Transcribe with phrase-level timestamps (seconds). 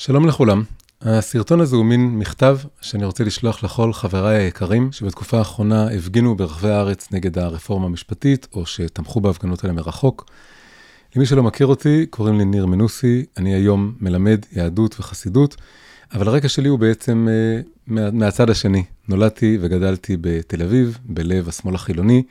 [0.00, 0.62] שלום לכולם.
[1.02, 6.70] הסרטון הזה הוא מין מכתב שאני רוצה לשלוח לכל חבריי היקרים שבתקופה האחרונה הפגינו ברחבי
[6.70, 10.30] הארץ נגד הרפורמה המשפטית, או שתמכו בהפגנות האלה מרחוק.
[11.16, 15.56] למי שלא מכיר אותי, קוראים לי ניר מנוסי, אני היום מלמד יהדות וחסידות,
[16.12, 18.84] אבל הרקע שלי הוא בעצם uh, מה, מהצד השני.
[19.08, 22.22] נולדתי וגדלתי בתל אביב, בלב השמאל החילוני,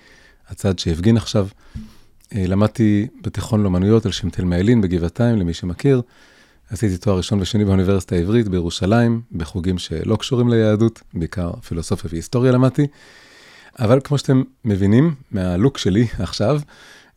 [0.49, 1.47] הצד שהפגין עכשיו.
[1.47, 6.01] Uh, למדתי בתיכון לאומנויות על שם תל מיילין בגבעתיים, למי שמכיר.
[6.71, 12.87] עשיתי תואר ראשון ושני באוניברסיטה העברית בירושלים, בחוגים שלא קשורים ליהדות, בעיקר פילוסופיה והיסטוריה למדתי.
[13.79, 16.59] אבל כמו שאתם מבינים מהלוק שלי עכשיו,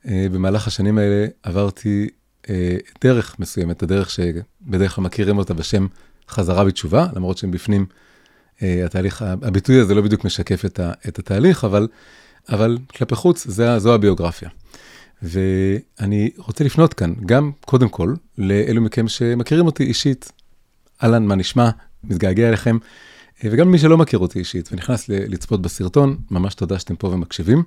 [0.09, 2.09] אה, במהלך השנים האלה עברתי
[2.51, 5.87] אה, דרך מסוימת, הדרך שבדרך כלל מכירים אותה בשם
[6.29, 7.87] חזרה בתשובה, למרות שהם בפנים,
[8.63, 11.89] אה, התהליך, הביטוי הזה לא בדיוק משקף את, את התהליך, אבל,
[12.49, 14.49] אבל כלפי חוץ, זה, זו הביוגרפיה.
[15.23, 20.33] ואני רוצה לפנות כאן, גם קודם כל, לאלו מכם שמכירים אותי אישית.
[21.03, 21.71] אהלן, מה נשמע?
[22.05, 22.79] מתגעגע אליכם.
[23.45, 27.63] וגם למי שלא מכיר אותי אישית ונכנס לצפות בסרטון, ממש תודה שאתם פה ומקשיבים.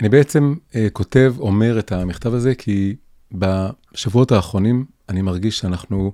[0.00, 2.96] אני בעצם uh, כותב, אומר את המכתב הזה, כי
[3.32, 6.12] בשבועות האחרונים אני מרגיש שאנחנו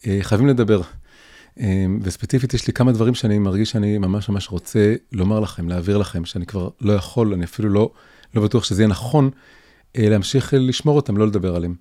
[0.00, 0.80] uh, חייבים לדבר.
[1.58, 1.62] Uh,
[2.02, 6.24] וספציפית, יש לי כמה דברים שאני מרגיש שאני ממש ממש רוצה לומר לכם, להעביר לכם,
[6.24, 7.90] שאני כבר לא יכול, אני אפילו לא,
[8.34, 9.30] לא בטוח שזה יהיה נכון
[9.96, 11.74] להמשיך לשמור אותם, לא לדבר עליהם.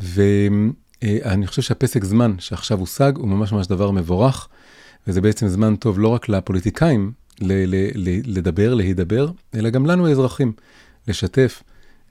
[0.00, 4.48] ואני uh, חושב שהפסק זמן שעכשיו הושג הוא ממש ממש דבר מבורך,
[5.06, 10.06] וזה בעצם זמן טוב לא רק לפוליטיקאים, ל- ל- ל- לדבר, להידבר, אלא גם לנו
[10.06, 10.52] האזרחים,
[11.08, 11.62] לשתף,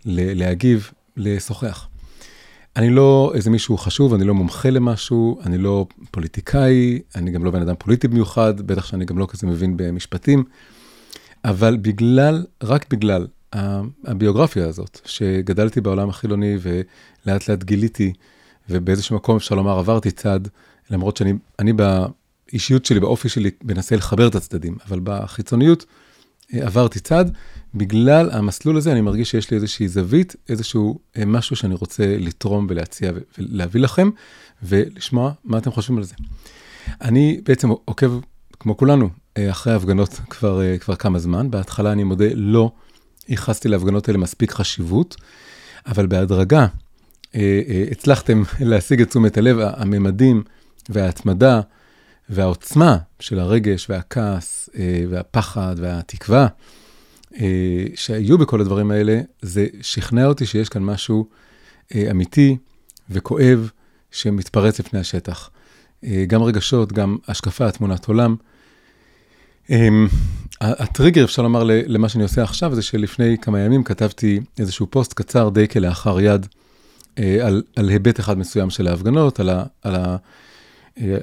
[0.05, 1.87] להגיב, לשוחח.
[2.75, 7.51] אני לא איזה מישהו חשוב, אני לא מומחה למשהו, אני לא פוליטיקאי, אני גם לא
[7.51, 10.43] בן אדם פוליטי במיוחד, בטח שאני גם לא כזה מבין במשפטים,
[11.45, 13.27] אבל בגלל, רק בגלל
[14.05, 18.13] הביוגרפיה הזאת, שגדלתי בעולם החילוני ולאט לאט גיליתי,
[18.69, 20.39] ובאיזשהו מקום אפשר לומר עברתי צד,
[20.89, 25.85] למרות שאני אני באישיות שלי, באופי שלי, מנסה לחבר את הצדדים, אבל בחיצוניות
[26.53, 27.25] אה, עברתי צד.
[27.75, 32.67] בגלל המסלול הזה אני מרגיש שיש לי איזושהי זווית, איזשהו אה, משהו שאני רוצה לתרום
[32.69, 34.09] ולהציע ולהביא לכם,
[34.63, 36.15] ולשמוע מה אתם חושבים על זה.
[37.01, 38.19] אני בעצם עוקב,
[38.59, 41.51] כמו כולנו, אה, אחרי ההפגנות כבר, כבר כמה זמן.
[41.51, 42.71] בהתחלה, אני מודה, לא
[43.31, 45.15] ייחסתי להפגנות האלה מספיק חשיבות,
[45.85, 46.65] אבל בהדרגה
[47.91, 50.43] הצלחתם להשיג את תשומת הלב, הממדים
[50.89, 51.61] וההתמדה.
[52.31, 56.47] והעוצמה של הרגש והכעס אה, והפחד והתקווה
[57.39, 61.29] אה, שהיו בכל הדברים האלה, זה שכנע אותי שיש כאן משהו
[61.95, 62.57] אה, אמיתי
[63.09, 63.69] וכואב
[64.11, 65.49] שמתפרץ לפני השטח.
[66.27, 68.35] גם רגשות, גם השקפה, תמונת עולם.
[70.61, 75.49] הטריגר, אפשר לומר, למה שאני עושה עכשיו, זה שלפני כמה ימים כתבתי איזשהו פוסט קצר
[75.49, 76.47] די כלאחר יד
[77.15, 80.17] על, על היבט אחד מסוים של ההפגנות, על, ה, על ה,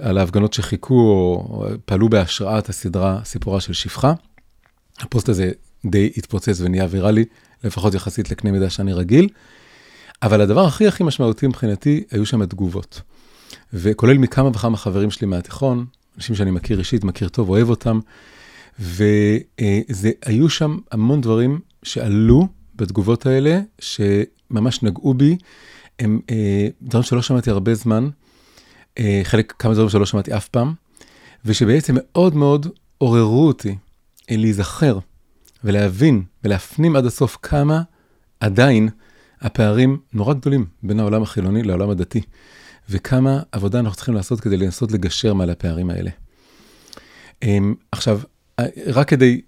[0.00, 4.12] על ההפגנות שחיכו או פעלו בהשראת הסדרה סיפורה של שפחה.
[4.98, 5.50] הפוסט הזה
[5.86, 7.24] די התפוצץ ונהיה ויראלי,
[7.64, 9.28] לפחות יחסית לקנה מידה שאני רגיל.
[10.22, 13.00] אבל הדבר הכי הכי משמעותי מבחינתי, היו שם התגובות.
[13.72, 15.84] וכולל מכמה וכמה חברים שלי מהתיכון,
[16.18, 18.00] אנשים שאני מכיר אישית, מכיר טוב, אוהב אותם.
[18.78, 25.36] והיו שם המון דברים שעלו בתגובות האלה, שממש נגעו בי.
[25.98, 28.08] הם אה, דברים שלא שמעתי הרבה זמן.
[28.98, 30.74] אה, חלק, כמה דברים שלא שמעתי אף פעם,
[31.44, 32.66] ושבעצם מאוד מאוד
[32.98, 33.76] עוררו אותי
[34.30, 34.98] להיזכר
[35.64, 37.82] ולהבין ולהפנים עד הסוף כמה
[38.40, 38.88] עדיין
[39.40, 42.20] הפערים נורא גדולים בין העולם החילוני לעולם הדתי,
[42.90, 46.10] וכמה עבודה אנחנו צריכים לעשות כדי לנסות לגשר מעל הפערים האלה.
[47.42, 48.20] אמ, עכשיו,
[48.58, 49.40] אה, רק כדי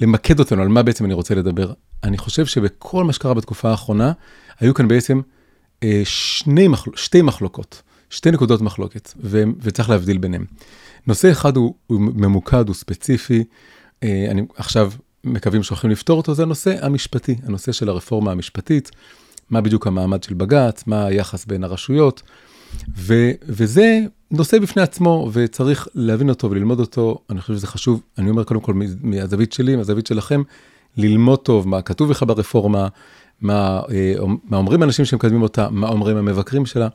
[0.00, 1.72] למקד אותנו על מה בעצם אני רוצה לדבר,
[2.04, 4.12] אני חושב שבכל מה שקרה בתקופה האחרונה,
[4.60, 5.20] היו כאן בעצם
[6.04, 6.90] שני מחל...
[6.96, 7.82] שתי מחלוקות.
[8.10, 10.44] שתי נקודות מחלוקת, ו- וצריך להבדיל ביניהם.
[11.06, 13.44] נושא אחד הוא, הוא ממוקד, הוא ספציפי,
[14.02, 14.92] אה, אני עכשיו
[15.24, 18.90] מקווים שהולכים לפתור אותו, זה הנושא המשפטי, הנושא של הרפורמה המשפטית,
[19.54, 22.22] מה בדיוק המעמד של בג"ץ, מה היחס בין הרשויות,
[22.96, 24.00] ו- וזה
[24.30, 28.60] נושא בפני עצמו, וצריך להבין אותו וללמוד אותו, אני חושב שזה חשוב, אני אומר קודם
[28.60, 30.42] כל מהזווית שלי, מהזווית שלכם,
[30.96, 32.88] ללמוד טוב מה כתוב לך ברפורמה,
[33.40, 34.14] מה, אה,
[34.44, 36.88] מה אומרים אנשים שמקדמים אותה, מה אומרים המבקרים שלה.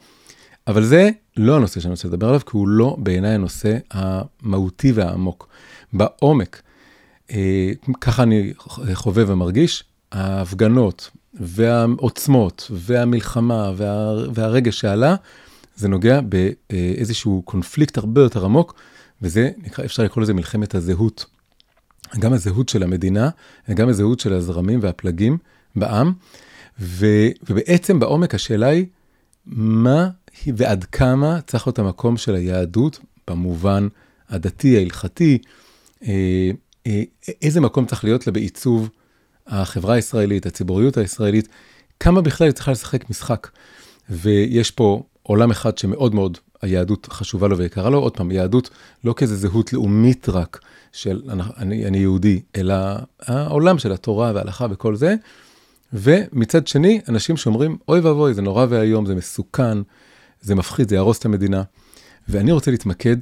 [0.67, 5.47] אבל זה לא הנושא שאני רוצה לדבר עליו, כי הוא לא בעיניי הנושא המהותי והעמוק.
[5.93, 6.61] בעומק,
[7.31, 8.53] אה, ככה אני
[8.93, 15.15] חווה ומרגיש, ההפגנות והעוצמות והמלחמה וה, והרגש שעלה,
[15.75, 18.73] זה נוגע באיזשהו קונפליקט הרבה יותר עמוק,
[19.21, 21.25] וזה, נקרא, אפשר לקרוא לזה מלחמת הזהות.
[22.19, 23.29] גם הזהות של המדינה,
[23.69, 25.37] וגם הזהות של הזרמים והפלגים
[25.75, 26.13] בעם,
[26.79, 27.05] ו,
[27.49, 28.85] ובעצם בעומק השאלה היא,
[29.45, 30.09] מה
[30.55, 33.87] ועד כמה צריך להיות המקום של היהדות במובן
[34.29, 35.37] הדתי, ההלכתי,
[36.03, 36.51] אה,
[36.87, 37.03] אה,
[37.41, 38.89] איזה מקום צריך להיות לה בעיצוב
[39.49, 41.47] החברה הישראלית, הציבוריות הישראלית,
[41.99, 43.47] כמה בכלל היא צריכה לשחק משחק.
[44.09, 48.69] ויש פה עולם אחד שמאוד מאוד היהדות חשובה לו ויקרה לו, עוד פעם, יהדות
[49.03, 50.59] לא כאיזה זהות לאומית רק
[50.91, 51.21] של
[51.57, 52.75] אני, אני יהודי, אלא
[53.21, 55.15] העולם של התורה וההלכה וכל זה.
[55.93, 59.77] ומצד שני, אנשים שאומרים, אוי ואבוי, זה נורא ואיום, זה מסוכן,
[60.41, 61.63] זה מפחיד, זה יהרוס את המדינה.
[62.31, 63.17] ואני רוצה להתמקד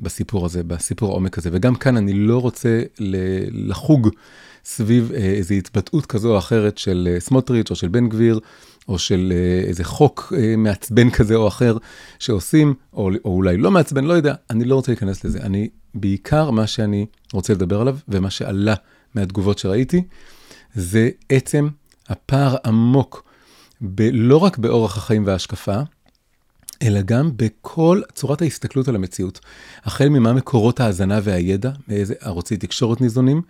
[0.00, 1.50] בסיפור הזה, בסיפור העומק הזה.
[1.52, 2.82] וגם כאן אני לא רוצה
[3.50, 4.08] לחוג
[4.64, 8.40] סביב אה, איזו התבטאות כזו או אחרת של אה, סמוטריץ' או של בן גביר,
[8.88, 11.76] או של אה, איזה חוק מעצבן כזה או אחר
[12.18, 15.40] שעושים, או, או אולי לא מעצבן, לא יודע, אני לא רוצה להיכנס לזה.
[15.40, 18.74] אני, בעיקר מה שאני רוצה לדבר עליו, ומה שעלה
[19.14, 20.02] מהתגובות שראיתי,
[20.74, 21.68] זה עצם
[22.08, 23.24] הפער עמוק,
[23.82, 25.80] ב, לא רק באורח החיים וההשקפה,
[26.82, 29.40] אלא גם בכל צורת ההסתכלות על המציאות.
[29.84, 33.42] החל ממה מקורות ההאזנה והידע, מאיזה ערוצי תקשורת ניזונים,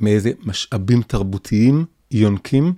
[0.00, 2.72] מאיזה משאבים תרבותיים יונקים,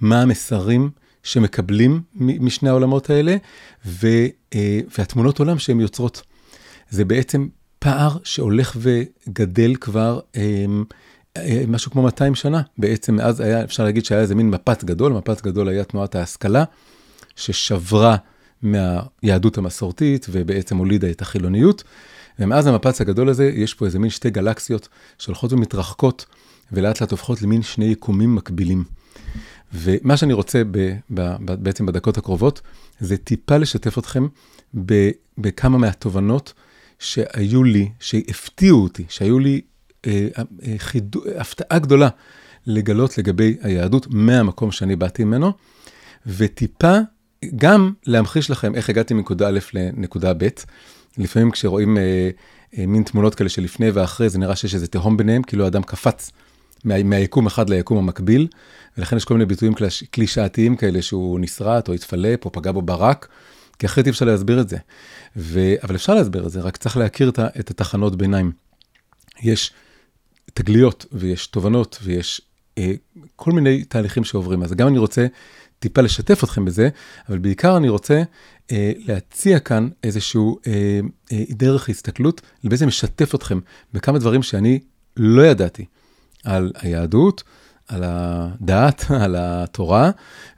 [0.00, 0.90] מה המסרים
[1.22, 3.36] שמקבלים משני העולמות האלה,
[3.86, 4.06] ו,
[4.54, 6.22] אה, והתמונות עולם שהן יוצרות.
[6.90, 7.48] זה בעצם
[7.78, 10.64] פער שהולך וגדל כבר אה,
[11.36, 12.62] אה, משהו כמו 200 שנה.
[12.78, 16.64] בעצם מאז היה, אפשר להגיד שהיה איזה מין מפת גדול, מפת גדול היה תנועת ההשכלה,
[17.36, 18.16] ששברה
[18.62, 21.84] מהיהדות המסורתית ובעצם הולידה את החילוניות.
[22.38, 24.88] ומאז המפץ הגדול הזה, יש פה איזה מין שתי גלקסיות
[25.18, 26.26] שהולכות ומתרחקות,
[26.72, 28.84] ולאט לאט הופכות למין שני יקומים מקבילים.
[29.74, 30.78] ומה שאני רוצה ב,
[31.10, 32.60] ב, ב, בעצם בדקות הקרובות,
[33.00, 34.26] זה טיפה לשתף אתכם
[35.38, 36.52] בכמה מהתובנות
[36.98, 39.60] שהיו לי, שהפתיעו אותי, שהיו לי
[40.06, 42.08] אה, אה, חידו, הפתעה גדולה
[42.66, 45.52] לגלות לגבי היהדות מהמקום שאני באתי ממנו,
[46.26, 46.98] וטיפה
[47.56, 50.48] גם להמחיש לכם איך הגעתי מנקודה א' לנקודה ב'.
[51.18, 52.30] לפעמים כשרואים אה,
[52.78, 56.30] אה, מין תמונות כאלה שלפני ואחרי, זה נראה שיש איזה תהום ביניהם, כאילו האדם קפץ
[56.84, 58.46] מה, מהיקום אחד ליקום המקביל,
[58.98, 62.82] ולכן יש כל מיני ביטויים קלש, קלישאתיים כאלה שהוא נסרט או התפלפ או פגע בו
[62.82, 63.28] ברק,
[63.78, 64.76] כי אחרת אי אפשר להסביר את זה.
[65.36, 65.74] ו...
[65.82, 68.52] אבל אפשר להסביר את זה, רק צריך להכיר את, את התחנות ביניים.
[69.42, 69.72] יש
[70.54, 72.40] תגליות ויש תובנות ויש
[72.78, 72.92] אה,
[73.36, 74.62] כל מיני תהליכים שעוברים.
[74.62, 75.26] אז גם אני רוצה
[75.88, 76.88] טיפה לשתף אתכם בזה,
[77.28, 78.22] אבל בעיקר אני רוצה
[78.72, 81.00] אה, להציע כאן איזשהו אה,
[81.32, 83.60] אה, דרך הסתכלות, בעצם לשתף אתכם
[83.92, 84.78] בכמה דברים שאני
[85.16, 85.84] לא ידעתי
[86.44, 87.42] על היהדות,
[87.88, 90.10] על הדת, על התורה,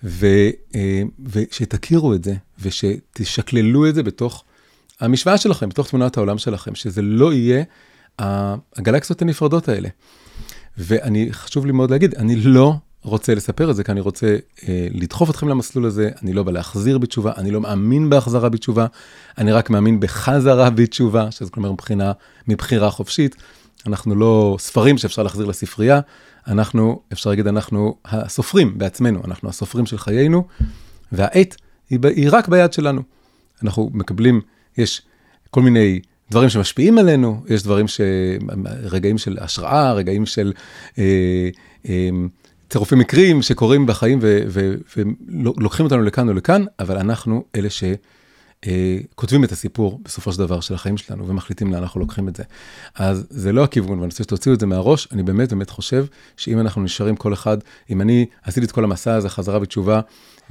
[0.05, 0.27] ו,
[0.75, 1.03] אה,
[1.33, 4.45] ושתכירו את זה, ושתשקללו את זה בתוך
[5.01, 7.65] המשוואה שלכם, בתוך תמונת העולם שלכם, שזה לא יהיה
[8.77, 9.89] הגלקסיות הנפרדות האלה.
[10.79, 12.75] ואני, חשוב לי מאוד להגיד, אני לא
[13.09, 14.37] רוצה לספר את זה, כי אני רוצה
[14.69, 18.87] אה, לדחוף אתכם למסלול הזה, אני לא בא להחזיר בתשובה, אני לא מאמין בהחזרה בתשובה,
[19.39, 22.13] אני רק מאמין בחזרה בתשובה, שזה כלומר מבחינה,
[22.49, 23.37] מבחירה חופשית.
[23.87, 26.01] אנחנו לא ספרים שאפשר להחזיר לספרייה,
[26.47, 30.45] אנחנו, אפשר להגיד, אנחנו הסופרים בעצמנו, אנחנו הסופרים של חיינו,
[31.13, 31.57] והעת
[31.91, 33.03] היא, היא רק ביד שלנו.
[33.63, 34.41] אנחנו מקבלים,
[34.79, 35.03] יש
[35.51, 36.01] כל מיני
[36.31, 38.01] דברים שמשפיעים עלינו, יש דברים ש...
[38.83, 40.53] רגעים של השראה, רגעים של...
[40.99, 41.49] אה,
[41.89, 42.09] אה,
[42.71, 50.01] צירופים מקרים שקורים בחיים ולוקחים אותנו לכאן או לכאן, אבל אנחנו אלה שכותבים את הסיפור
[50.05, 52.43] בסופו של דבר של החיים שלנו ומחליטים לאן אנחנו לוקחים את זה.
[52.95, 56.07] אז זה לא הכיוון, ואני רוצה שתוציאו את זה מהראש, אני באמת באמת חושב
[56.37, 57.59] שאם אנחנו נשארים כל אחד,
[57.91, 60.01] אם אני עשיתי את כל המסע הזה חזרה בתשובה,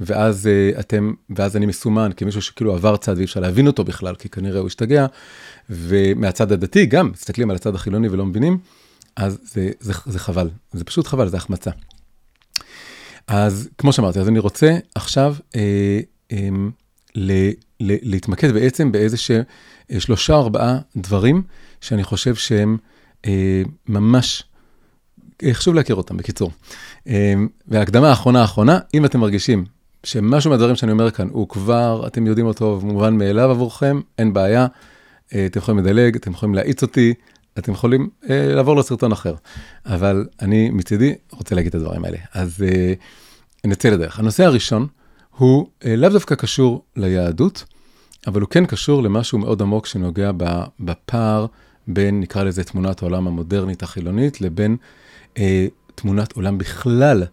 [0.00, 4.14] ואז uh, אתם, ואז אני מסומן כמישהו שכאילו עבר צד ואי אפשר להבין אותו בכלל,
[4.14, 5.06] כי כנראה הוא השתגע,
[5.70, 8.58] ומהצד הדתי גם, מסתכלים על הצד החילוני ולא מבינים,
[9.16, 11.70] אז זה, זה, זה חבל, זה פשוט חבל, זה החמצה.
[13.28, 16.00] אז כמו שאמרתי, אז אני רוצה עכשיו אה,
[16.32, 16.48] אה,
[17.14, 17.32] ל,
[17.80, 19.16] ל, להתמקד בעצם באיזה
[19.98, 21.42] שלושה או ארבעה דברים
[21.80, 22.76] שאני חושב שהם
[23.26, 24.42] אה, ממש,
[25.42, 26.50] אה, חשוב להכיר אותם בקיצור.
[27.08, 27.34] אה,
[27.68, 29.64] והקדמה האחרונה האחרונה, אם אתם מרגישים
[30.04, 34.66] שמשהו מהדברים שאני אומר כאן הוא כבר, אתם יודעים אותו, מובן מאליו עבורכם, אין בעיה.
[35.34, 37.14] אה, אתם יכולים לדלג, אתם יכולים להאיץ אותי,
[37.58, 39.34] אתם יכולים אה, לעבור לסרטון אחר.
[39.86, 42.18] אבל אני מצידי רוצה להגיד את הדברים האלה.
[42.34, 42.92] אז אה,
[43.64, 44.18] נצא לדרך.
[44.18, 44.86] הנושא הראשון
[45.38, 47.64] הוא אה, לאו דווקא קשור ליהדות,
[48.26, 50.30] אבל הוא כן קשור למשהו מאוד עמוק שנוגע
[50.80, 51.46] בפער
[51.86, 54.76] בין, נקרא לזה, תמונת העולם המודרנית החילונית, לבין
[55.38, 57.24] אה, תמונת עולם בכלל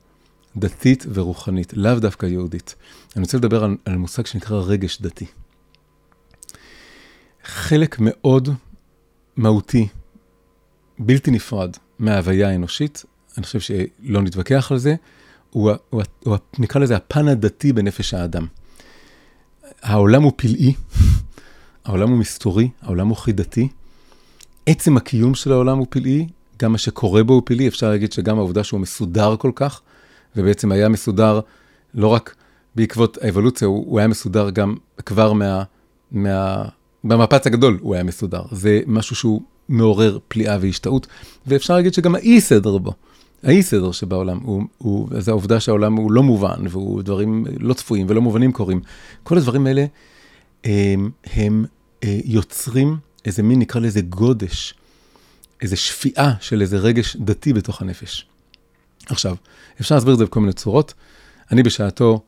[0.58, 2.76] דתית ורוחנית, לאו דווקא יהודית.
[3.16, 5.26] אני רוצה לדבר על, על מושג שנקרא רגש דתי.
[7.44, 8.50] חלק מאוד
[9.38, 9.88] מהותי
[11.00, 13.06] בלתי נפרד מההוויה האנושית,
[13.38, 14.96] אני חושב שלא נתווכח על זה,
[15.52, 18.46] הוא, הוא, הוא, נקרא לזה הפן הדתי בנפש האדם.
[19.82, 20.74] העולם הוא פלאי,
[21.86, 23.68] העולם הוא מסתורי, העולם הוא חידתי.
[24.66, 26.28] עצם הקיום של העולם הוא פלאי,
[26.60, 29.82] גם מה שקורה בו הוא פלאי, אפשר להגיד שגם העובדה שהוא מסודר כל כך,
[30.36, 31.40] ובעצם היה מסודר
[31.94, 32.36] לא רק
[32.76, 34.76] בעקבות האבולוציה, הוא, הוא היה מסודר גם
[35.06, 35.64] כבר מה...
[36.12, 36.66] מה
[37.04, 38.42] במפץ הגדול הוא היה מסודר.
[38.52, 41.08] זה משהו שהוא מעורר פליאה והשתאות,
[41.48, 42.94] ואפשר להגיד שגם האי סדר בו,
[43.44, 48.06] האי סדר שבעולם, הוא, הוא, זה העובדה שהעולם הוא לא מובן, והוא דברים לא צפויים
[48.10, 48.82] ולא מובנים קורים.
[49.24, 49.86] כל הדברים האלה
[50.64, 51.66] הם, הם
[52.04, 54.74] אה, יוצרים איזה מין, נקרא לזה גודש,
[55.62, 58.26] איזה שפיעה של איזה רגש דתי בתוך הנפש.
[59.06, 59.36] עכשיו,
[59.82, 60.94] אפשר להסביר את זה בכל מיני צורות.
[61.52, 62.22] אני בשעתו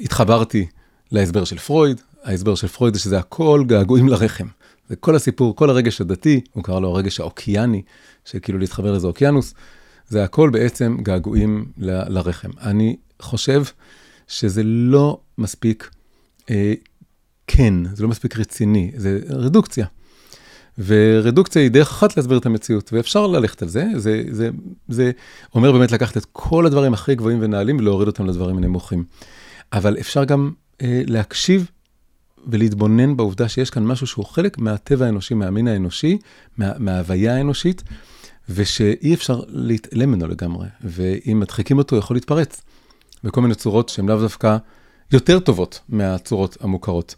[0.00, 0.66] התחברתי
[1.10, 4.46] להסבר של פרויד, ההסבר של פרויד זה שזה הכל געגועים לרחם.
[4.92, 7.82] זה כל הסיפור, כל הרגש הדתי, הוא קרא לו הרגש האוקיאני,
[8.24, 9.54] שכאילו להתחבר לאיזה אוקיינוס,
[10.08, 12.50] זה הכל בעצם געגועים ל, לרחם.
[12.60, 13.62] אני חושב
[14.28, 15.90] שזה לא מספיק
[16.50, 16.74] אה,
[17.46, 19.86] כן, זה לא מספיק רציני, זה רדוקציה.
[20.78, 23.86] ורדוקציה היא דרך אחת להסביר את המציאות, ואפשר ללכת על זה.
[23.96, 24.50] זה, זה,
[24.88, 25.10] זה
[25.54, 29.04] אומר באמת לקחת את כל הדברים הכי גבוהים ונעלים ולהוריד אותם לדברים הנמוכים.
[29.72, 30.50] אבל אפשר גם
[30.82, 31.70] אה, להקשיב
[32.46, 36.18] ולהתבונן בעובדה שיש כאן משהו שהוא חלק מהטבע האנושי, מהמין האנושי,
[36.58, 37.82] מה, מההוויה האנושית,
[38.48, 42.62] ושאי אפשר להתעלם ממנו לגמרי, ואם מדחיקים אותו, יכול להתפרץ
[43.24, 44.56] בכל מיני צורות שהן לאו דווקא
[45.12, 47.14] יותר טובות מהצורות המוכרות.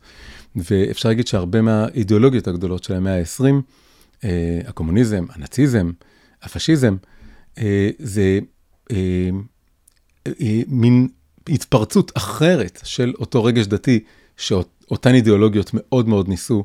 [0.57, 3.45] ואפשר להגיד שהרבה מהאידיאולוגיות הגדולות של המאה ה-20,
[4.25, 5.91] אה, הקומוניזם, הנאציזם,
[6.43, 6.97] הפשיזם,
[7.59, 8.39] אה, זה
[8.91, 8.97] אה,
[10.27, 11.09] אה, מין
[11.49, 14.05] התפרצות אחרת של אותו רגש דתי,
[14.89, 16.63] שאותן אידיאולוגיות מאוד מאוד ניסו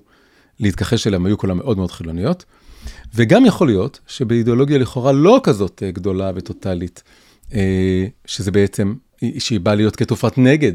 [0.60, 2.46] להתכחש אליהן, היו כולן מאוד מאוד חילוניות.
[3.16, 7.04] וגם יכול להיות שבאידיאולוגיה לכאורה לא כזאת אה, גדולה וטוטאלית,
[7.54, 8.94] אה, שזה בעצם,
[9.40, 10.74] שהיא באה להיות כתופת נגד,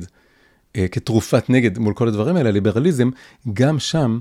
[0.77, 3.11] אה, כתרופת נגד מול כל הדברים האלה, ליברליזם,
[3.53, 4.19] גם שם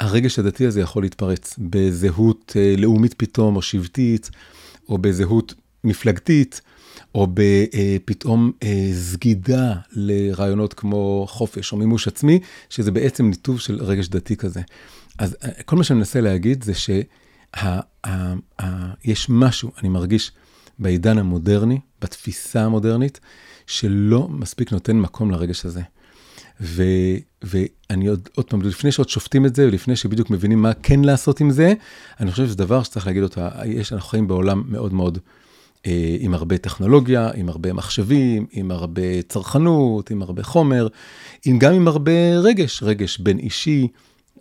[0.00, 4.30] הרגש הדתי הזה יכול להתפרץ בזהות לאומית פתאום, או שבטית,
[4.88, 5.54] או בזהות
[5.88, 6.60] מפלגתית,
[7.14, 8.52] או בפתאום
[8.92, 12.40] סגידה לרעיונות כמו חופש או מימוש עצמי,
[12.70, 14.60] שזה בעצם ניתוב של רגש דתי כזה.
[15.18, 16.90] אז כל מה שאני מנסה להגיד זה ש...
[19.04, 20.32] יש משהו, אני מרגיש,
[20.78, 23.20] בעידן המודרני, בתפיסה המודרנית,
[23.66, 25.82] שלא מספיק נותן מקום לרגש הזה.
[26.60, 26.82] ו,
[27.42, 31.40] ואני עוד, עוד פעם, לפני שעוד שופטים את זה, ולפני שבדיוק מבינים מה כן לעשות
[31.40, 31.72] עם זה,
[32.20, 35.37] אני חושב שזה דבר שצריך להגיד אותו, יש, אנחנו חיים בעולם מאוד מאוד, אה,
[36.20, 40.88] עם הרבה טכנולוגיה, עם הרבה מחשבים, עם הרבה צרכנות, עם הרבה חומר,
[41.44, 43.88] עם, גם עם הרבה רגש, רגש בין אישי,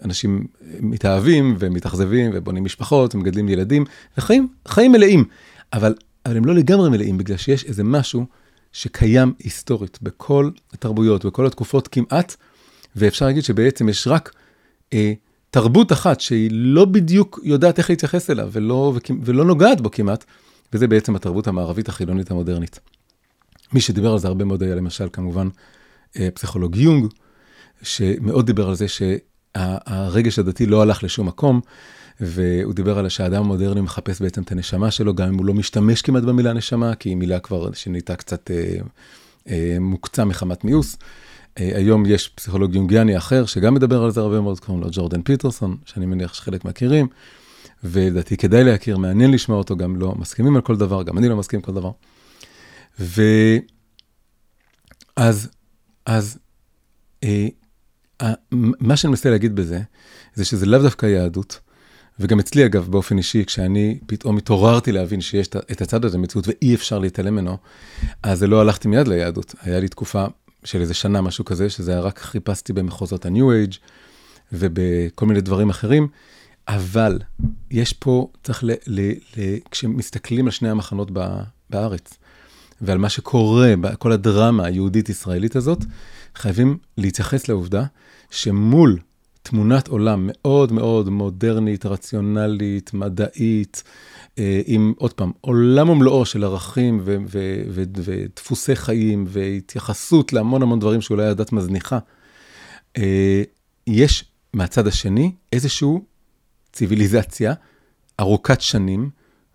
[0.06, 0.48] אנשים
[0.80, 3.86] מתאהבים ומתאכזבים ובונים משפחות ומגדלים ילדים,
[4.18, 5.26] וחיים חיים מלאים,
[5.74, 8.26] אבל, אבל הם לא לגמרי מלאים, בגלל שיש איזה משהו
[8.72, 12.36] שקיים היסטורית בכל התרבויות, בכל התקופות כמעט,
[12.96, 14.32] ואפשר להגיד שבעצם יש רק
[14.94, 15.14] אה,
[15.50, 20.26] תרבות אחת שהיא לא בדיוק יודעת איך להתייחס אליו ולא, ולא נוגעת בו כמעט,
[20.74, 22.80] וזה בעצם התרבות המערבית החילונית המודרנית.
[23.74, 25.48] מי שדיבר על זה הרבה מאוד היה למשל כמובן
[26.20, 27.06] אה, פסיכולוג יונג,
[27.82, 29.02] שמאוד דיבר על זה ש...
[29.56, 31.62] הרגש הדתי לא הלך לשום מקום,
[32.20, 36.02] והוא דיבר על שהאדם המודרני מחפש בעצם את הנשמה שלו, גם אם הוא לא משתמש
[36.02, 38.78] כמעט במילה נשמה, כי היא מילה כבר שנהייתה קצת אה,
[39.50, 40.98] אה, מוקצה מחמת מיאוס.
[41.60, 45.22] אה, היום יש פסיכולוג יונגיאני אחר, שגם מדבר על זה הרבה מאוד, קוראים לו ג'ורדן
[45.22, 47.08] פיטרסון, שאני מניח שחלק מכירים,
[47.84, 51.36] ולדעתי כדאי להכיר, מעניין לשמוע אותו, גם לא מסכימים על כל דבר, גם אני לא
[51.36, 51.92] מסכים על כל דבר.
[55.18, 55.50] ואז,
[56.06, 56.38] אז,
[57.24, 57.48] אה,
[58.52, 59.82] מה שאני מנסה להגיד בזה,
[60.34, 61.60] זה שזה לאו דווקא יהדות,
[62.20, 66.76] וגם אצלי אגב, באופן אישי, כשאני פתאום התעוררתי להבין שיש את הצד הזה במציאות ואי
[66.76, 67.58] אפשר להתעלם ממנו,
[68.24, 69.56] אז לא הלכתי מיד ליהדות.
[69.62, 70.26] היה לי תקופה
[70.64, 73.78] של איזה שנה, משהו כזה, שזה היה רק חיפשתי במחוזות ה-New Age
[74.52, 76.08] ובכל מיני דברים אחרים,
[76.68, 77.20] אבל
[77.72, 81.12] יש פה, צריך, ל, ל, ל, כשמסתכלים על שני המחנות
[81.70, 82.14] בארץ,
[82.82, 85.86] ועל מה שקורה, כל הדרמה היהודית-ישראלית הזאת,
[86.36, 87.84] חייבים להתייחס לעובדה
[88.32, 89.00] שמול
[89.44, 93.84] תמונת עולם מאוד מאוד מודרנית, רציונלית, מדעית,
[94.40, 100.62] אה, עם, עוד פעם, עולם ומלואו של ערכים ו- ו- ו- ודפוסי חיים והתייחסות להמון
[100.62, 102.00] המון דברים שאולי הדת מזניחה,
[102.98, 103.44] אה,
[103.88, 105.98] יש מהצד השני איזושהי
[106.78, 107.54] ציוויליזציה
[108.20, 109.10] ארוכת שנים,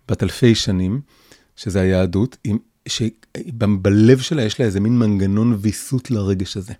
[0.07, 1.01] בת אלפי שנים,
[1.55, 6.73] שזה היהדות, עם שבלב שלה יש לה איזה מין מנגנון ויסות לרגש הזה.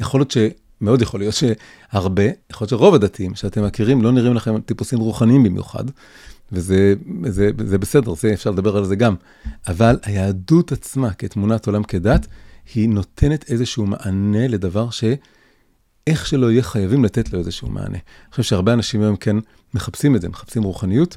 [0.00, 0.38] יכול להיות ש...
[0.80, 5.42] מאוד יכול להיות שהרבה, יכול להיות שרוב הדתיים שאתם מכירים לא נראים לכם טיפוסים רוחניים
[5.42, 5.84] במיוחד,
[6.52, 6.94] וזה
[7.26, 9.14] זה, זה בסדר, זה אפשר לדבר על זה גם.
[9.66, 12.26] אבל היהדות עצמה כתמונת עולם כדת,
[12.74, 14.90] היא נותנת איזשהו מענה לדבר
[16.06, 17.88] איך שלא יהיה חייבים לתת לו איזשהו מענה.
[17.88, 19.36] אני חושב שהרבה אנשים היום כן
[19.74, 21.16] מחפשים את זה, מחפשים רוחניות,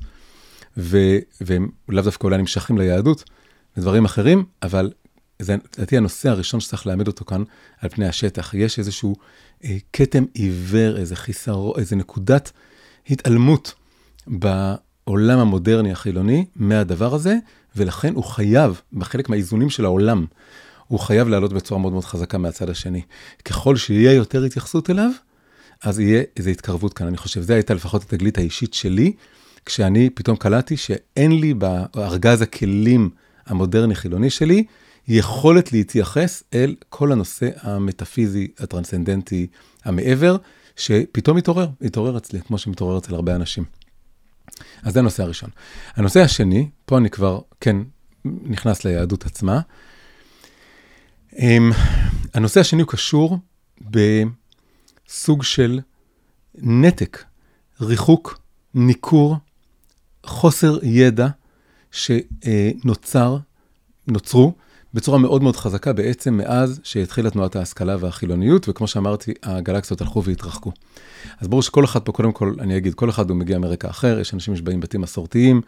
[0.77, 3.23] ו- והם לאו דווקא אולי נמשכים ליהדות
[3.77, 4.91] ודברים אחרים, אבל
[5.39, 7.43] זה לדעתי הנושא הראשון שצריך להעמיד אותו כאן
[7.79, 8.53] על פני השטח.
[8.53, 9.15] יש איזשהו
[9.63, 12.51] אה, כתם עיוור, איזה חיסרו, איזה נקודת
[13.09, 13.73] התעלמות
[14.27, 17.35] בעולם המודרני החילוני מהדבר הזה,
[17.75, 20.25] ולכן הוא חייב, בחלק מהאיזונים של העולם,
[20.87, 23.01] הוא חייב לעלות בצורה מאוד מאוד חזקה מהצד השני.
[23.45, 25.09] ככל שיהיה יותר התייחסות אליו,
[25.83, 27.07] אז יהיה איזו התקרבות כאן.
[27.07, 29.13] אני חושב, זו הייתה לפחות התגלית האישית שלי,
[29.65, 33.09] כשאני פתאום קלטתי שאין לי בארגז הכלים
[33.45, 34.63] המודרני-חילוני שלי,
[35.07, 39.47] יכולת להתייחס אל כל הנושא המטאפיזי, הטרנסצנדנטי,
[39.85, 40.37] המעבר,
[40.75, 43.63] שפתאום התעורר, התעורר אצלי, כמו שמתעורר אצל הרבה אנשים.
[44.83, 45.49] אז זה הנושא הראשון.
[45.95, 47.77] הנושא השני, פה אני כבר, כן,
[48.25, 49.59] נכנס ליהדות עצמה.
[51.37, 51.71] אמ,
[52.33, 53.37] הנושא השני הוא קשור
[53.81, 55.79] בסוג של
[56.55, 57.23] נתק,
[57.81, 58.39] ריחוק,
[58.73, 59.35] ניכור,
[60.25, 61.27] חוסר ידע
[61.91, 63.37] שנוצר,
[64.07, 64.53] נוצרו
[64.93, 70.71] בצורה מאוד מאוד חזקה בעצם מאז שהתחילה תנועת ההשכלה והחילוניות, וכמו שאמרתי, הגלקסיות הלכו והתרחקו.
[71.39, 74.19] אז ברור שכל אחד פה, קודם כל, אני אגיד, כל אחד הוא מגיע מרקע אחר,
[74.19, 75.61] יש אנשים שבאים בתים מסורתיים,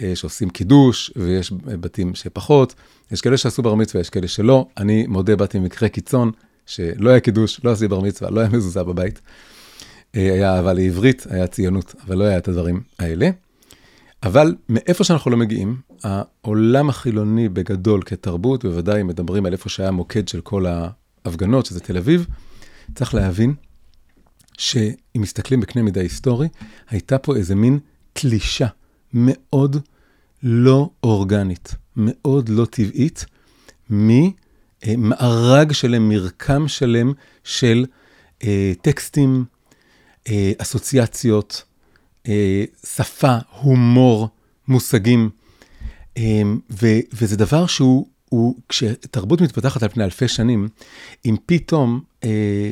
[0.00, 2.74] אה, שעושים קידוש, ויש בתים שפחות,
[3.12, 4.66] יש כאלה שעשו בר מצווה, יש כאלה שלא.
[4.76, 6.30] אני מודה, באתי ממקרה קיצון,
[6.66, 9.20] שלא היה קידוש, לא עשיתי בר מצווה, לא היה מזוזה בבית.
[10.16, 13.30] אה, היה אהבה לעברית, היה ציונות, אבל לא היה את הדברים האלה.
[14.22, 20.28] אבל מאיפה שאנחנו לא מגיעים, העולם החילוני בגדול כתרבות, בוודאי מדברים על איפה שהיה מוקד
[20.28, 22.26] של כל ההפגנות, שזה תל אביב,
[22.94, 23.54] צריך להבין
[24.58, 26.48] שאם מסתכלים בקנה מידה היסטורי,
[26.88, 27.78] הייתה פה איזה מין
[28.12, 28.66] תלישה
[29.12, 29.76] מאוד
[30.42, 33.26] לא אורגנית, מאוד לא טבעית,
[33.90, 37.12] ממארג שלם, מרקם שלם
[37.44, 37.86] של
[38.42, 39.44] אה, טקסטים,
[40.28, 41.62] אה, אסוציאציות,
[42.28, 44.28] אה, שפה, הומור,
[44.68, 45.30] מושגים,
[46.16, 46.42] אה,
[46.82, 50.68] ו, וזה דבר שהוא, הוא, כשתרבות מתפתחת על פני אלפי שנים,
[51.26, 52.70] אם פתאום, אה,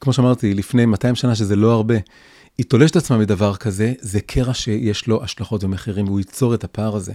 [0.00, 1.94] כמו שאמרתי, לפני 200 שנה, שזה לא הרבה,
[2.58, 6.96] היא תולשת עצמה מדבר כזה, זה קרע שיש לו השלכות ומחירים, והוא ייצור את הפער
[6.96, 7.12] הזה,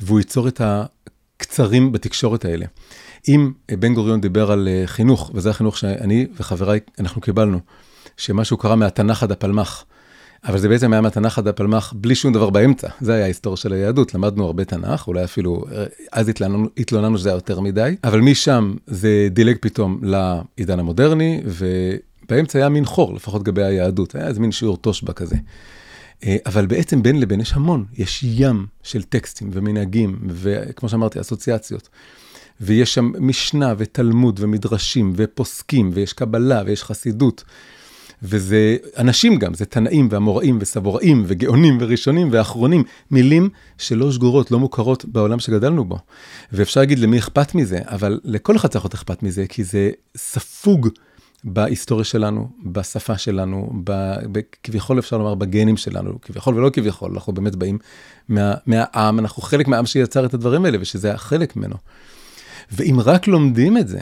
[0.00, 2.66] והוא ייצור את הקצרים בתקשורת האלה.
[3.28, 7.58] אם בן גוריון דיבר על חינוך, וזה החינוך שאני וחבריי, אנחנו קיבלנו,
[8.16, 9.84] שמשהו קרה מהתנ"ך עד הפלמ"ח,
[10.44, 12.88] אבל זה בעצם היה מהתנ"ך עד הפלמ"ח בלי שום דבר באמצע.
[13.00, 15.64] זה היה ההיסטוריה של היהדות, למדנו הרבה תנ"ך, אולי אפילו,
[16.12, 16.28] אז
[16.78, 22.84] התלוננו שזה היה יותר מדי, אבל משם זה דילג פתאום לעידן המודרני, ובאמצע היה מין
[22.84, 25.36] חור, לפחות לגבי היהדות, היה איזה מין שיעור תושבע כזה.
[26.24, 31.88] אה, אבל בעצם בין לבין יש המון, יש ים של טקסטים ומנהגים, וכמו שאמרתי, אסוציאציות.
[32.60, 37.44] ויש שם משנה ותלמוד ומדרשים ופוסקים, ויש קבלה ויש חסידות.
[38.22, 45.04] וזה אנשים גם, זה תנאים ואמוראים וסבוראים וגאונים וראשונים ואחרונים, מילים שלא שגורות, לא מוכרות
[45.04, 45.98] בעולם שגדלנו בו.
[46.52, 50.88] ואפשר להגיד למי אכפת מזה, אבל לכל אחד צריך להיות אכפת מזה, כי זה ספוג
[51.44, 57.32] בהיסטוריה שלנו, בשפה שלנו, ב, ב, כביכול אפשר לומר בגנים שלנו, כביכול ולא כביכול, אנחנו
[57.32, 57.78] באמת באים
[58.28, 61.76] מה, מהעם, אנחנו חלק מהעם שיצר את הדברים האלה, ושזה היה חלק ממנו.
[62.72, 64.00] ואם רק לומדים את זה,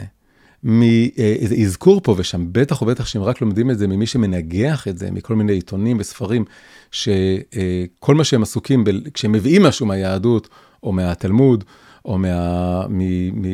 [0.63, 5.11] מאיזה אזכור פה ושם, בטח ובטח שאם רק לומדים את זה ממי שמנגח את זה,
[5.11, 6.45] מכל מיני עיתונים וספרים,
[6.91, 10.49] שכל מה שהם עסוקים, ב, כשהם מביאים משהו מהיהדות,
[10.83, 11.63] או מהתלמוד,
[12.05, 12.17] או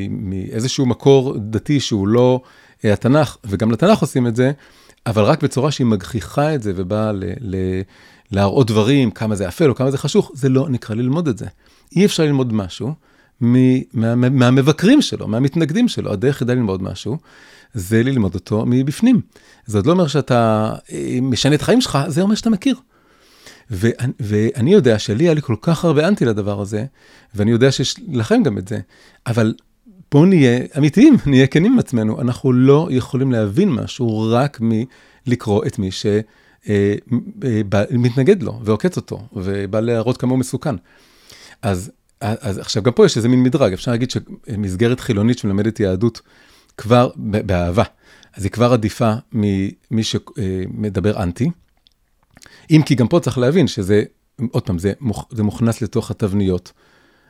[0.10, 2.45] מאיזשהו מקור דתי שהוא לא אה,
[2.84, 4.52] התנ"ך, וגם לתנ"ך עושים את זה,
[5.06, 7.56] אבל רק בצורה שהיא מגחיכה את זה ובאה ל, ל,
[8.32, 11.46] להראות דברים, כמה זה אפל או כמה זה חשוך, זה לא נקרא ללמוד את זה.
[11.96, 12.94] אי אפשר ללמוד משהו
[13.42, 16.12] מה, מהמבקרים שלו, מהמתנגדים שלו.
[16.13, 17.18] הדרך היחידה ללמוד משהו,
[17.74, 19.22] זה ללמוד אותו מבפנים.
[19.65, 22.76] זה עוד לא אומר שאתה אה, משנה את החיים שלך, זה אומר שאתה מכיר.
[23.72, 26.86] ואני, ואני יודע שלי היה לי כל כך הרבה אנטי לדבר הזה,
[27.36, 28.80] ואני יודע שיש לכם גם את זה,
[29.28, 29.54] אבל
[30.12, 32.22] בואו נהיה אמיתיים, נהיה כנים עם עצמנו.
[32.22, 39.28] אנחנו לא יכולים להבין משהו רק מלקרוא את מי שמתנגד אה, אה, לו ועוקץ אותו,
[39.34, 40.76] ובא להראות כמה הוא מסוכן.
[41.62, 41.91] אז
[42.22, 46.22] אז עכשיו, גם פה יש איזה מין מדרג, אפשר להגיד שמסגרת חילונית שמלמדת יהדות
[46.78, 47.84] כבר באהבה,
[48.34, 51.50] אז היא כבר עדיפה ממי שמדבר אנטי.
[52.72, 54.04] אם כי גם פה צריך להבין שזה,
[54.52, 56.72] עוד פעם, זה, מוכ, זה מוכנס לתוך התבניות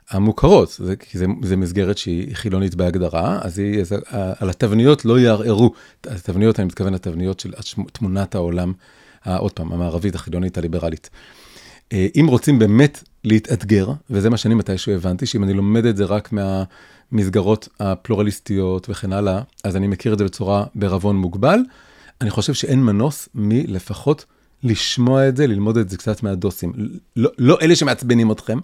[0.10, 3.94] המוכרות, זה, כי זה, זה מסגרת שהיא חילונית בהגדרה, אז היא, אז,
[4.40, 5.72] על התבניות לא יערערו,
[6.04, 7.52] התבניות, אני מתכוון לתבניות של
[7.92, 8.74] תמונת העולם,
[9.26, 11.10] עוד פעם, המערבית, החילונית, הליברלית.
[11.94, 16.06] אה, אם רוצים באמת להתאתגר, וזה מה שאני מתישהו הבנתי, שאם אני לומד את זה
[16.06, 21.60] רק מהמסגרות הפלורליסטיות וכן הלאה, אז אני מכיר את זה בצורה בערבון מוגבל,
[22.22, 24.26] אני חושב שאין מנוס מלפחות
[24.64, 26.74] לשמוע את זה, ללמוד את זה קצת מהדוסים.
[27.16, 28.60] לא, לא אלה שמעצבנים אתכם,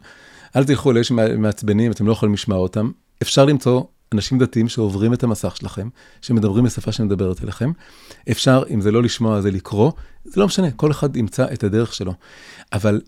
[0.55, 2.91] אל תלכו לאלה שמעצבנים, אתם לא יכולים לשמוע אותם.
[3.21, 5.89] אפשר למצוא אנשים דתיים שעוברים את המסך שלכם,
[6.21, 7.71] שמדברים בשפה שמדברת אליכם.
[8.31, 9.91] אפשר, אם זה לא לשמוע, זה לקרוא,
[10.25, 12.13] זה לא משנה, כל אחד ימצא את הדרך שלו.
[12.73, 13.01] אבל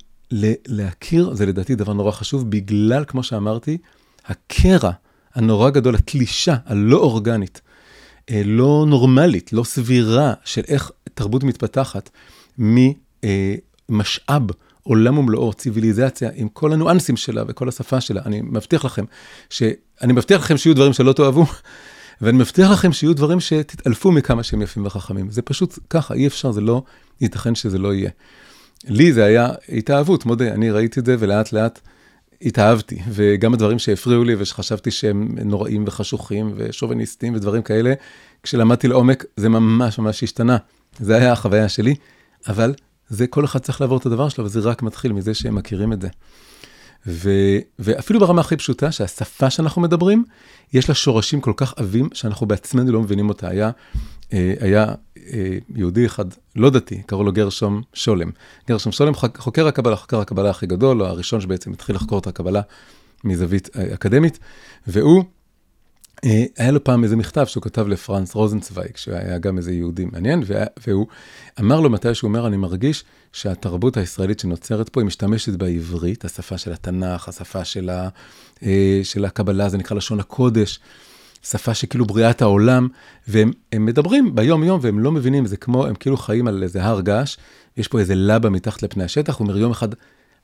[0.67, 3.77] להכיר זה לדעתי דבר נורא חשוב, בגלל, כמו שאמרתי,
[4.25, 4.91] הקרע
[5.35, 7.61] הנורא גדול, התלישה הלא אורגנית,
[8.29, 12.09] אה, לא נורמלית, לא סבירה של איך תרבות מתפתחת
[12.57, 14.43] ממשאב,
[14.87, 18.21] עולם ומלואו, ציוויליזציה, עם כל הניואנסים שלה וכל השפה שלה.
[18.25, 19.05] אני מבטיח לכם,
[19.49, 19.63] ש...
[20.01, 21.45] אני מבטיח לכם שיהיו דברים שלא תאהבו,
[22.21, 25.31] ואני מבטיח לכם שיהיו דברים שתתעלפו מכמה שהם יפים וחכמים.
[25.31, 26.81] זה פשוט ככה, אי אפשר, זה לא,
[27.21, 28.09] ייתכן שזה לא יהיה.
[28.85, 31.79] לי זה היה התאהבות, מודה, אני ראיתי את זה ולאט לאט
[32.41, 37.93] התאהבתי, וגם הדברים שהפריעו לי ושחשבתי שהם נוראים וחשוכים ושוביניסטים ודברים כאלה,
[38.43, 40.57] כשלמדתי לעומק זה ממש ממש השתנה.
[40.99, 41.95] זה היה החוויה שלי,
[42.47, 42.73] אבל
[43.09, 46.01] זה כל אחד צריך לעבור את הדבר שלו, וזה רק מתחיל מזה שהם מכירים את
[46.01, 46.07] זה.
[47.07, 47.29] ו,
[47.79, 50.23] ואפילו ברמה הכי פשוטה, שהשפה שאנחנו מדברים,
[50.73, 53.49] יש לה שורשים כל כך עבים, שאנחנו בעצמנו לא מבינים אותה.
[53.49, 53.71] היה,
[54.33, 54.85] אה, היה
[55.17, 58.31] אה, יהודי אחד, לא דתי, קראו לו גרשום שולם.
[58.69, 62.61] גרשום שולם חוקר הקבלה, חוקר הקבלה הכי גדול, הראשון שבעצם התחיל לחקור את הקבלה
[63.23, 64.39] מזווית אה, אקדמית,
[64.87, 65.23] והוא,
[66.23, 70.43] היה לו פעם איזה מכתב שהוא כתב לפרנס רוזנצוויג, שהיה גם איזה יהודי מעניין,
[70.87, 71.07] והוא
[71.59, 73.03] אמר לו מתי שהוא אומר, אני מרגיש
[73.33, 78.09] שהתרבות הישראלית שנוצרת פה, היא משתמשת בעברית, השפה של התנ"ך, השפה של, ה,
[79.03, 80.79] של הקבלה, זה נקרא לשון הקודש.
[81.43, 82.87] שפה שכאילו בריאת העולם,
[83.27, 87.37] והם מדברים ביום-יום והם לא מבינים, זה כמו, הם כאילו חיים על איזה הר געש,
[87.77, 89.87] יש פה איזה לבה מתחת לפני השטח, הוא אומר יום אחד,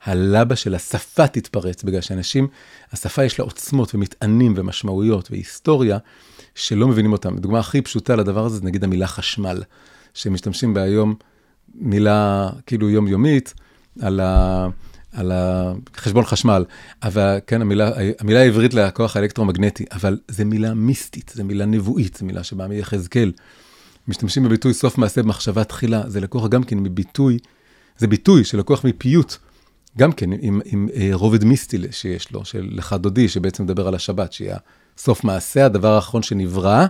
[0.04, 2.48] הלבה של השפה תתפרץ, בגלל שאנשים,
[2.92, 5.98] השפה יש לה עוצמות ומטענים ומשמעויות והיסטוריה
[6.54, 7.36] שלא מבינים אותם.
[7.36, 9.62] הדוגמה הכי פשוטה לדבר הזה זה נגיד המילה חשמל,
[10.14, 11.14] שמשתמשים בה היום
[11.74, 13.54] מילה כאילו יומיומית,
[14.00, 14.68] על ה...
[15.12, 15.32] על
[15.96, 16.64] חשבון חשמל,
[17.02, 22.26] אבל כן, המילה, המילה העברית לכוח האלקטרומגנטי, אבל זו מילה מיסטית, זו מילה נבואית, זו
[22.26, 23.32] מילה שבאה מיחזקאל.
[24.08, 27.38] משתמשים בביטוי סוף מעשה במחשבה תחילה, זה לקוח גם כן מביטוי,
[27.98, 29.36] זה ביטוי שלקוח מפיוט,
[29.98, 33.94] גם כן עם, עם אה, רובד מיסטי שיש לו, של לך דודי, שבעצם מדבר על
[33.94, 34.50] השבת, שהיא
[34.98, 36.86] סוף מעשה, הדבר האחרון שנברא,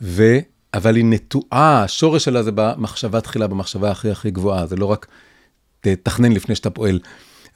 [0.00, 0.38] ו...
[0.74, 5.06] אבל היא נטועה, השורש שלה זה במחשבה תחילה, במחשבה הכי הכי גבוהה, זה לא רק
[5.80, 6.98] תתכנן לפני שאתה פועל.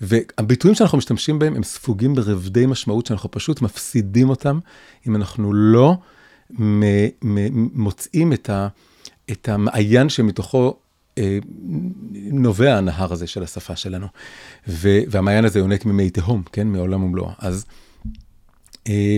[0.00, 4.58] והביטויים שאנחנו משתמשים בהם הם ספוגים ברבדי משמעות שאנחנו פשוט מפסידים אותם,
[5.06, 5.94] אם אנחנו לא
[7.72, 8.50] מוצאים את,
[9.30, 10.76] את המעיין שמתוכו
[12.32, 14.06] נובע הנהר הזה של השפה שלנו.
[14.68, 16.66] ו, והמעיין הזה יונק ממי תהום, כן?
[16.68, 17.30] מעולם ומלואו.
[17.38, 17.66] אז,
[18.88, 19.16] אה,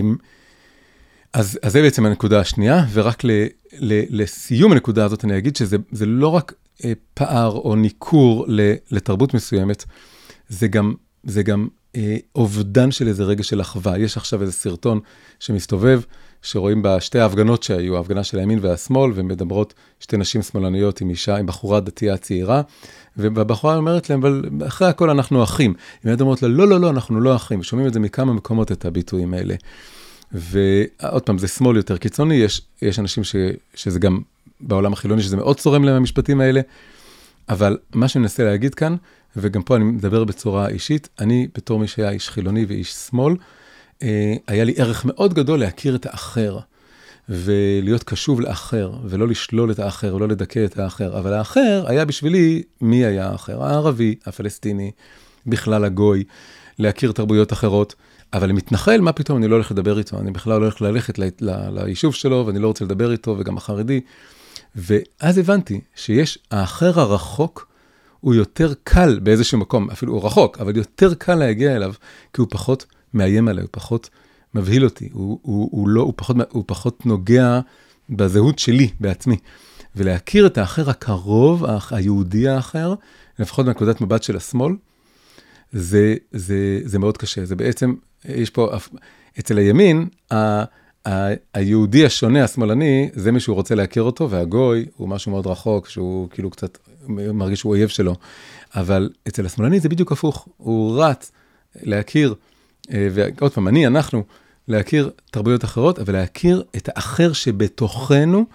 [1.33, 3.31] אז, אז זה בעצם הנקודה השנייה, ורק ל,
[3.79, 6.53] ל, לסיום הנקודה הזאת אני אגיד שזה לא רק
[6.85, 8.45] אה, פער או ניכור
[8.91, 9.85] לתרבות מסוימת,
[10.49, 13.97] זה גם, זה גם אה, אובדן של איזה רגע של אחווה.
[13.97, 14.99] יש עכשיו איזה סרטון
[15.39, 16.01] שמסתובב,
[16.41, 21.45] שרואים בשתי ההפגנות שהיו, ההפגנה של הימין והשמאל, ומדברות שתי נשים שמאלניות עם אישה, עם
[21.45, 22.61] בחורה דתייה צעירה,
[23.17, 25.73] והבחורה אומרת להם, אבל אחרי הכל אנחנו אחים.
[26.03, 27.63] היא אומרת לה, לא, לא, לא, אנחנו לא אחים.
[27.63, 29.55] שומעים את זה מכמה מקומות, את הביטויים האלה.
[30.31, 33.35] ועוד פעם, זה שמאל יותר קיצוני, יש, יש אנשים ש,
[33.75, 34.19] שזה גם
[34.59, 36.61] בעולם החילוני, שזה מאוד צורם להם המשפטים האלה,
[37.49, 38.95] אבל מה שאני מנסה להגיד כאן,
[39.35, 43.35] וגם פה אני מדבר בצורה אישית, אני בתור מי שהיה איש חילוני ואיש שמאל,
[44.47, 46.59] היה לי ערך מאוד גדול להכיר את האחר,
[47.29, 51.19] ולהיות קשוב לאחר, ולא לשלול את האחר, ולא לדכא את האחר.
[51.19, 53.63] אבל האחר היה בשבילי, מי היה האחר?
[53.63, 54.91] הערבי, הפלסטיני,
[55.45, 56.23] בכלל הגוי,
[56.79, 57.95] להכיר תרבויות אחרות.
[58.33, 61.23] אבל למתנחל, מה פתאום, אני לא הולך לדבר איתו, אני בכלל לא הולך ללכת ל-
[61.41, 64.01] ל- ליישוב שלו, ואני לא רוצה לדבר איתו, וגם החרדי.
[64.75, 67.67] ואז הבנתי שיש, האחר הרחוק,
[68.19, 71.93] הוא יותר קל באיזשהו מקום, אפילו הוא רחוק, אבל יותר קל להגיע אליו,
[72.33, 74.09] כי הוא פחות מאיים עליי, הוא פחות
[74.53, 77.59] מבהיל אותי, הוא, הוא, הוא, לא, הוא, פחות, הוא פחות נוגע
[78.09, 79.37] בזהות שלי בעצמי.
[79.95, 82.93] ולהכיר את האחר הקרוב, היהודי האחר,
[83.39, 84.73] לפחות מנקודת מבט של השמאל,
[85.73, 87.45] זה, זה, זה מאוד קשה.
[87.45, 87.93] זה בעצם,
[88.25, 88.69] יש פה,
[89.39, 90.63] אצל הימין, ה,
[91.07, 95.89] ה, היהודי השונה, השמאלני, זה מי שהוא רוצה להכיר אותו, והגוי הוא משהו מאוד רחוק,
[95.89, 98.15] שהוא כאילו קצת מרגיש שהוא אויב שלו.
[98.75, 101.31] אבל אצל השמאלני זה בדיוק הפוך, הוא רץ
[101.81, 102.35] להכיר,
[102.91, 104.23] ועוד פעם, אני, אנחנו,
[104.67, 108.45] להכיר תרבויות אחרות, אבל להכיר את האחר שבתוכנו,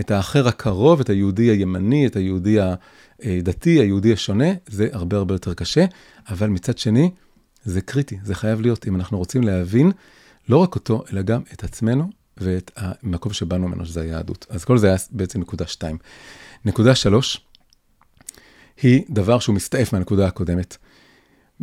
[0.00, 5.54] את האחר הקרוב, את היהודי הימני, את היהודי הדתי, היהודי השונה, זה הרבה הרבה יותר
[5.54, 5.84] קשה,
[6.28, 7.10] אבל מצד שני,
[7.64, 8.86] זה קריטי, זה חייב להיות.
[8.86, 9.92] אם אנחנו רוצים להבין
[10.48, 14.46] לא רק אותו, אלא גם את עצמנו ואת המקום שבאנו ממנו, שזה היהדות.
[14.50, 15.98] אז כל זה היה בעצם נקודה שתיים.
[16.64, 17.40] נקודה שלוש,
[18.82, 20.76] היא דבר שהוא מסתעף מהנקודה הקודמת.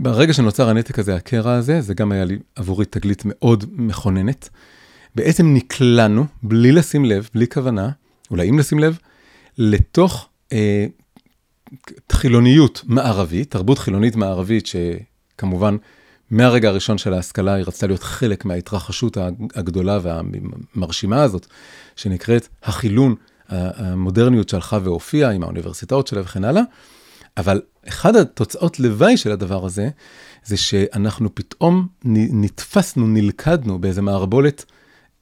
[0.01, 4.49] ברגע שנוצר הנתק הזה, הקרע הזה, זה גם היה לי עבורי תגלית מאוד מכוננת.
[5.15, 7.89] בעצם נקלענו, בלי לשים לב, בלי כוונה,
[8.31, 8.97] אולי אם לשים לב,
[9.57, 10.85] לתוך אה,
[12.11, 15.77] חילוניות מערבית, תרבות חילונית מערבית, שכמובן,
[16.31, 19.17] מהרגע הראשון של ההשכלה היא רצתה להיות חלק מההתרחשות
[19.55, 21.47] הגדולה והמרשימה הזאת,
[21.95, 23.15] שנקראת החילון,
[23.49, 26.61] המודרניות שהלכה והופיעה עם האוניברסיטאות שלה וכן הלאה.
[27.39, 29.89] אבל אחד התוצאות לוואי של הדבר הזה,
[30.45, 34.65] זה שאנחנו פתאום נתפסנו, נלכדנו באיזה מערבולת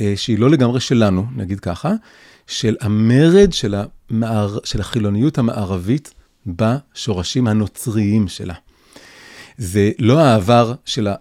[0.02, 1.94] אה, שהיא לא לגמרי שלנו, נגיד ככה,
[2.48, 3.76] של המרד של,
[4.10, 6.14] המער, של החילוניות המערבית
[6.46, 8.54] בשורשים הנוצריים שלה.
[9.58, 11.16] זה לא העבר של ה,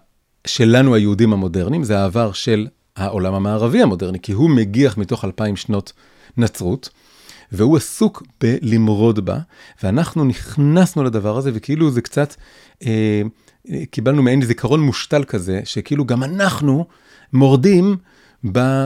[0.47, 5.93] שלנו היהודים המודרניים, זה העבר של העולם המערבי המודרני, כי הוא מגיח מתוך אלפיים שנות
[6.37, 6.89] נצרות.
[7.51, 9.39] והוא עסוק בלמרוד בה,
[9.83, 12.35] ואנחנו נכנסנו לדבר הזה, וכאילו זה קצת,
[12.85, 13.21] אה,
[13.91, 16.85] קיבלנו מעין זיכרון מושתל כזה, שכאילו גם אנחנו
[17.33, 17.97] מורדים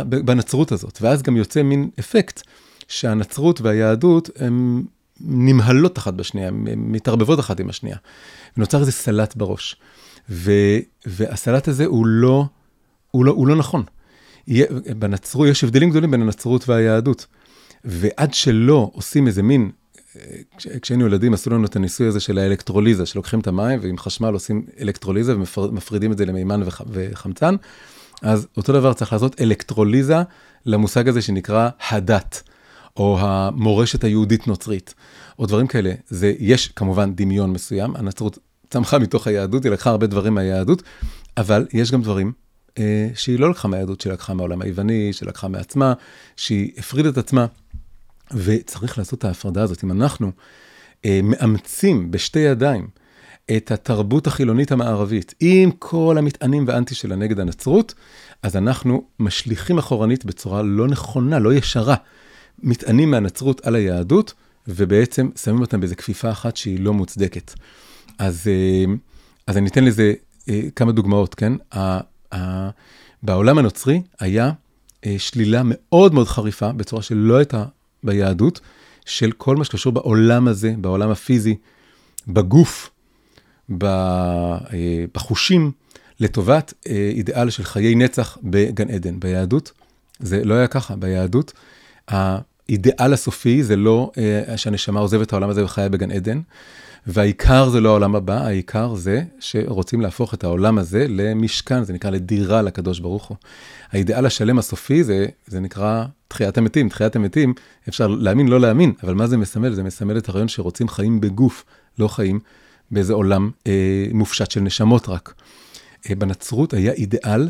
[0.08, 2.41] בנצרות הזאת, ואז גם יוצא מין אפקט
[2.88, 4.84] שהנצרות והיהדות הן
[5.19, 7.97] נמהלות אחת בשנייה, מתערבבות אחת עם השנייה.
[8.58, 9.76] ונוצר איזה סלט בראש.
[10.30, 10.52] ו,
[11.06, 12.45] והסלט הזה הוא לא,
[13.12, 13.84] הוא לא, הוא לא נכון.
[15.00, 17.26] בנצרות, יש הבדלים גדולים בין הנצרות והיהדות.
[17.86, 19.72] ועד שלא עושים איזה מין,
[20.82, 24.65] כשהיינו ילדים עשו לנו את הניסוי הזה של האלקטרוליזה, שלוקחים את המים ועם חשמל עושים
[24.80, 27.56] אלקטרוליזה ומפרידים את זה למימן וח, וחמצן,
[28.22, 30.15] אז אותו דבר צריך לעשות אלקטרוליזה
[30.65, 32.44] למושג הזה שנקרא הדת,
[32.98, 34.94] או המורשת היהודית-נוצרית,
[35.39, 35.94] או דברים כאלה.
[36.10, 38.38] זה, יש כמובן דמיון מסוים, הנצרות
[38.70, 40.84] צמחה מתוך היהדות, היא לקחה הרבה דברים מהיהדות,
[41.38, 42.32] אבל יש גם דברים
[42.80, 45.94] אה, שהיא לא לקחה מהיהדות, שהיא לקחה מהעולם היווני, שהיא לקחה מעצמה,
[46.36, 47.46] שהיא הפרידה את עצמה.
[48.34, 49.84] וצריך לעשות את ההפרדה הזאת.
[49.84, 50.32] אם אנחנו
[51.06, 52.88] אה, מאמצים בשתי ידיים
[53.58, 57.94] את התרבות החילונית המערבית, עם כל המטענים והאנטי שלה נגד הנצרות,
[58.44, 61.96] אז אנחנו משליכים אחורנית בצורה לא נכונה, לא ישרה,
[62.63, 64.34] מטענים מהנצרות על היהדות,
[64.67, 67.54] ובעצם שמים אותם באיזו כפיפה אחת שהיא לא מוצדקת.
[68.17, 68.94] אז, אה,
[69.48, 70.13] אז אני אתן לזה
[70.50, 71.54] אה, כמה דוגמאות, כן?
[73.24, 74.52] בעולם הנוצרי היה
[75.06, 77.65] אה, שלילה מאוד מאוד חריפה, בצורה שלא הייתה
[78.04, 78.60] ביהדות,
[79.06, 81.56] של כל מה שקשור בעולם הזה, בעולם הפיזי,
[82.28, 82.90] בגוף,
[83.84, 84.58] אה,
[85.14, 85.72] בחושים,
[86.20, 89.20] לטובת אה, אידיאל של חיי נצח בגן עדן.
[89.20, 89.72] ביהדות
[90.20, 91.54] זה לא היה ככה, ביהדות
[92.08, 94.12] האידיאל הסופי זה לא
[94.56, 96.42] שהנשמה עוזבת את העולם הזה וחיה בגן עדן,
[97.08, 102.10] והעיקר זה לא העולם הבא, העיקר זה שרוצים להפוך את העולם הזה למשכן, זה נקרא
[102.10, 103.38] לדירה לקדוש ברוך הוא.
[103.92, 106.90] האידאל השלם הסופי זה, זה נקרא תחיית המתים.
[106.90, 107.54] תחיית המתים,
[107.90, 109.74] אפשר להאמין, לא להאמין, אבל מה זה מסמל?
[109.74, 111.66] זה מסמל את הרעיון שרוצים חיים בגוף,
[112.00, 112.40] לא חיים
[112.92, 115.34] באיזה עולם אה, מופשט של נשמות רק.
[116.10, 117.50] אה, בנצרות היה אידאל,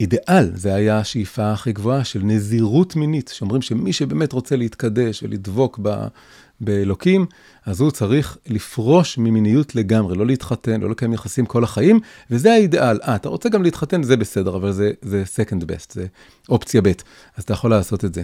[0.00, 5.78] אידאל, זה היה השאיפה הכי גבוהה של נזירות מינית, שאומרים שמי שבאמת רוצה להתקדש ולדבוק
[5.82, 6.06] ב,
[6.60, 7.26] באלוקים,
[7.66, 12.98] אז הוא צריך לפרוש ממיניות לגמרי, לא להתחתן, לא לקיים יחסים כל החיים, וזה האידאל.
[13.02, 16.06] אה, אתה רוצה גם להתחתן, זה בסדר, אבל זה, זה second best, זה
[16.48, 16.92] אופציה ב',
[17.36, 18.22] אז אתה יכול לעשות את זה.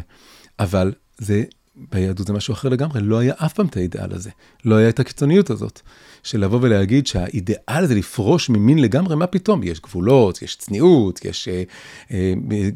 [0.59, 1.45] אבל זה,
[1.93, 4.31] ביהדות זה משהו אחר לגמרי, לא היה אף פעם את האידאל הזה,
[4.65, 5.81] לא היה את הקיצוניות הזאת,
[6.23, 9.63] של לבוא ולהגיד שהאידאל זה לפרוש ממין לגמרי, מה פתאום?
[9.63, 11.63] יש גבולות, יש צניעות, יש אה,
[12.11, 12.69] אה, אה,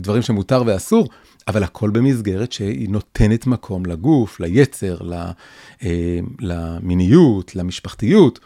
[0.00, 1.08] דברים שמותר ואסור.
[1.48, 8.40] אבל הכל במסגרת שהיא נותנת מקום לגוף, ליצר, אה, למיניות, למשפחתיות,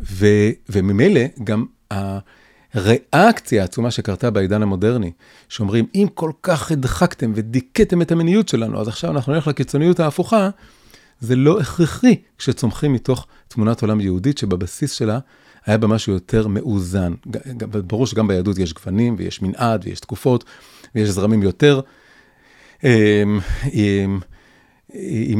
[0.00, 0.26] ו,
[0.68, 1.64] וממילא גם
[2.74, 5.12] הריאקציה העצומה שקרתה בעידן המודרני,
[5.48, 10.50] שאומרים, אם כל כך הדחקתם ודיכאתם את המיניות שלנו, אז עכשיו אנחנו נלך לקיצוניות ההפוכה,
[11.20, 15.18] זה לא הכרחי כשצומחים מתוך תמונת עולם יהודית שבבסיס שלה
[15.66, 17.14] היה בה משהו יותר מאוזן.
[17.86, 20.44] ברור שגם ביהדות יש גוונים ויש מנעד ויש תקופות
[20.94, 21.80] ויש זרמים יותר
[22.82, 23.40] עם,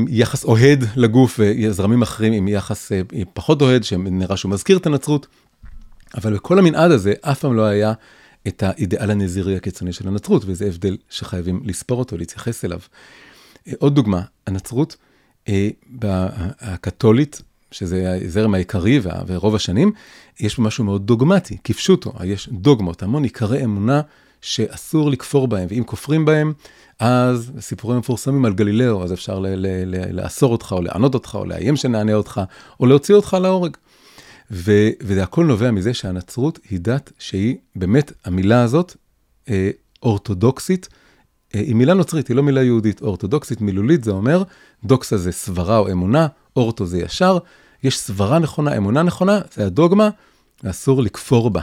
[0.09, 3.01] יחס אוהד לגוף וזרמים אחרים עם יחס אה,
[3.33, 5.27] פחות אוהד, שנראה שהוא מזכיר את הנצרות.
[6.15, 7.93] אבל בכל המנעד הזה אף פעם לא היה
[8.49, 12.81] את האידאל הנזירי הקיצוני של הנצרות, וזה הבדל שחייבים לספור אותו, להתייחס אליו.
[13.69, 14.97] אה, עוד דוגמה, הנצרות
[15.49, 15.69] אה,
[16.61, 19.93] הקתולית, שזה הזרם העיקרי ורוב השנים,
[20.41, 24.01] יש בו משהו מאוד דוגמטי, כפשוטו, יש דוגמות, המון עיקרי אמונה
[24.43, 26.53] שאסור לכפור בהם, ואם כופרים בהם,
[26.99, 29.43] אז סיפורים מפורסמים על גלילאו, אז אפשר
[30.13, 32.41] לאסור אותך, או לענות אותך, או לאיים שנענה אותך,
[32.81, 33.77] או להוציא אותך להורג.
[34.51, 38.97] ו, וזה הכל נובע מזה שהנצרות היא דת שהיא באמת, המילה הזאת,
[39.49, 39.71] אה,
[40.03, 40.89] אורתודוקסית,
[41.55, 43.03] אה, היא מילה נוצרית, היא לא מילה יהודית.
[43.03, 44.43] אורתודוקסית מילולית זה אומר,
[44.85, 46.27] דוקסה זה סברה או אמונה,
[46.57, 47.39] אורתו זה ישר,
[47.83, 50.09] יש סברה נכונה, אמונה נכונה, זה הדוגמה,
[50.65, 51.61] ואסור לכפור בה.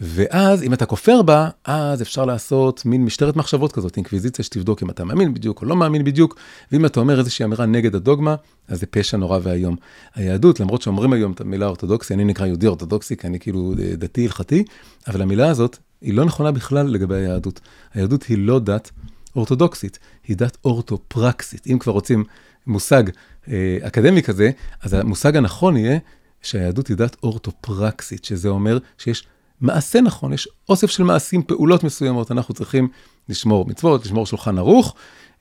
[0.00, 4.90] ואז אם אתה כופר בה, אז אפשר לעשות מין משטרת מחשבות כזאת, אינקוויזיציה שתבדוק אם
[4.90, 6.36] אתה מאמין בדיוק או לא מאמין בדיוק,
[6.72, 8.34] ואם אתה אומר איזושהי אמירה נגד הדוגמה,
[8.68, 9.76] אז זה פשע נורא ואיום.
[10.14, 13.96] היהדות, למרות שאומרים היום את המילה אורתודוקסי, אני נקרא יהודי אורתודוקסי, כי אני כאילו אה,
[13.96, 14.64] דתי הלכתי,
[15.06, 17.60] אבל המילה הזאת היא לא נכונה בכלל לגבי היהדות.
[17.94, 18.90] היהדות היא לא דת
[19.36, 21.66] אורתודוקסית, היא דת אורתופרקסית.
[21.66, 22.24] אם כבר רוצים
[22.66, 23.02] מושג
[23.48, 24.50] אה, אקדמי כזה,
[24.82, 25.98] אז המושג הנכון יהיה
[26.42, 29.26] שהיהדות היא דת אורתופרקסית, שזה אומר שיש
[29.60, 32.88] מעשה נכון, יש אוסף של מעשים, פעולות מסוימות, אנחנו צריכים
[33.28, 34.94] לשמור מצוות, לשמור שולחן ערוך.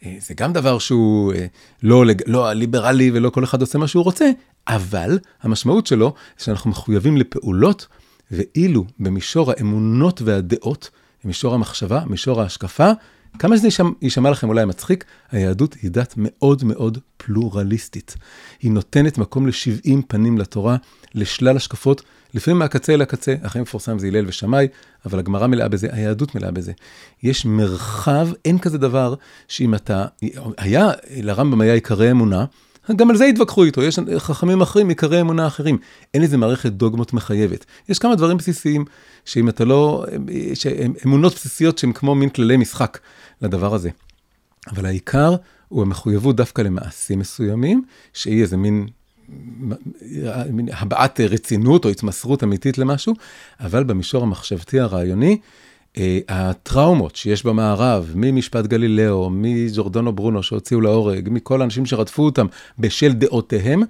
[0.05, 1.45] אה, זה גם דבר שהוא אה,
[1.83, 4.29] לא, לא ליברלי ולא כל אחד עושה מה שהוא רוצה,
[4.67, 7.87] אבל המשמעות שלו שאנחנו מחויבים לפעולות,
[8.31, 10.89] ואילו במישור האמונות והדעות,
[11.23, 12.91] במישור המחשבה, במישור ההשקפה,
[13.39, 13.67] כמה שזה
[14.01, 18.15] יישמע לכם אולי מצחיק, היהדות היא דת מאוד מאוד פלורליסטית.
[18.61, 20.75] היא נותנת מקום ל-70 פנים לתורה,
[21.15, 22.01] לשלל השקפות,
[22.33, 24.67] לפעמים מהקצה אל הקצה, הכי מפורסם זה הלל ושמאי,
[25.05, 26.71] אבל הגמרא מלאה בזה, היהדות מלאה בזה.
[27.23, 29.13] יש מרחב, אין כזה דבר
[29.47, 30.05] שאם אתה,
[30.57, 32.45] היה, לרמב"ם היה עיקרי אמונה,
[32.95, 35.77] גם על זה התווכחו איתו, יש חכמים אחרים, עיקרי אמונה אחרים.
[36.13, 37.65] אין איזה מערכת דוגמות מחייבת.
[37.89, 38.85] יש כמה דברים בסיסיים,
[39.25, 40.05] שאם אתה לא,
[41.05, 42.99] אמונות בסיסיות שהן כמו מין כללי משחק
[43.41, 43.89] לדבר הזה.
[44.67, 45.35] אבל העיקר
[45.67, 48.87] הוא המחויבות דווקא למעשים מסוימים, שהיא איזה מין
[50.71, 53.13] הבעת רצינות או התמסרות אמיתית למשהו,
[53.59, 55.37] אבל במישור המחשבתי הרעיוני,
[55.97, 62.45] אה, הטראומות שיש במערב, ממשפט גלילאו, מג'ורדונו ברונו שהוציאו להורג, מכל האנשים שרדפו אותם
[62.79, 63.81] בשל דעותיהם,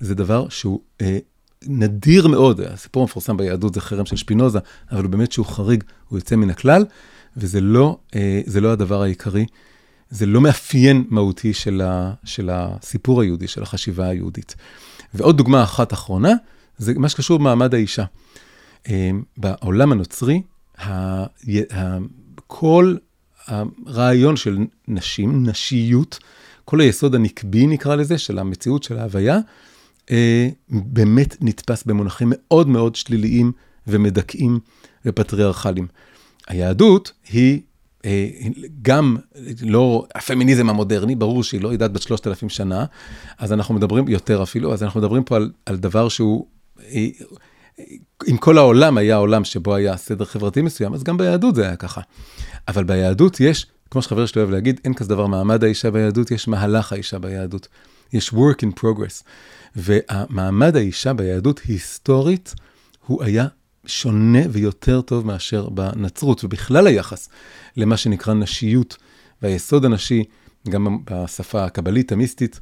[0.00, 1.18] זה דבר שהוא אה,
[1.66, 2.60] נדיר מאוד.
[2.60, 4.58] הסיפור המפורסם ביהדות זה חרם של שפינוזה,
[4.92, 6.84] אבל באמת שהוא חריג, הוא יוצא מן הכלל,
[7.36, 9.46] וזה לא, אה, לא הדבר העיקרי.
[10.10, 14.54] זה לא מאפיין מהותי של, ה, של הסיפור היהודי, של החשיבה היהודית.
[15.14, 16.32] ועוד דוגמה אחת אחרונה,
[16.78, 18.04] זה מה שקשור במעמד האישה.
[18.88, 20.42] אה, בעולם הנוצרי,
[22.46, 22.96] כל
[23.46, 26.18] הרעיון של נשים, נשיות,
[26.64, 29.38] כל היסוד הנקבי נקרא לזה, של המציאות, של ההוויה,
[30.10, 33.52] אה, באמת נתפס במונחים מאוד מאוד שליליים
[33.86, 34.60] ומדכאים
[35.06, 35.86] ופטריארכליים.
[36.48, 37.60] היהדות היא
[38.82, 39.16] גם
[39.62, 42.84] לא, הפמיניזם המודרני, ברור שהיא לא יודעת בת שלושת אלפים שנה,
[43.38, 46.46] אז אנחנו מדברים, יותר אפילו, אז אנחנו מדברים פה על, על דבר שהוא,
[46.92, 47.06] אה,
[48.28, 51.76] אם כל העולם היה עולם שבו היה סדר חברתי מסוים, אז גם ביהדות זה היה
[51.76, 52.00] ככה.
[52.68, 56.48] אבל ביהדות יש, כמו שחבר שלי אוהב להגיד, אין כזה דבר מעמד האישה ביהדות, יש
[56.48, 57.68] מהלך האישה ביהדות.
[58.12, 59.24] יש work in progress.
[59.76, 62.54] והמעמד האישה ביהדות היסטורית,
[63.06, 63.46] הוא היה
[63.90, 67.28] שונה ויותר טוב מאשר בנצרות, ובכלל היחס
[67.76, 68.96] למה שנקרא נשיות
[69.42, 70.24] והיסוד הנשי,
[70.68, 72.60] גם בשפה הקבלית המיסטית,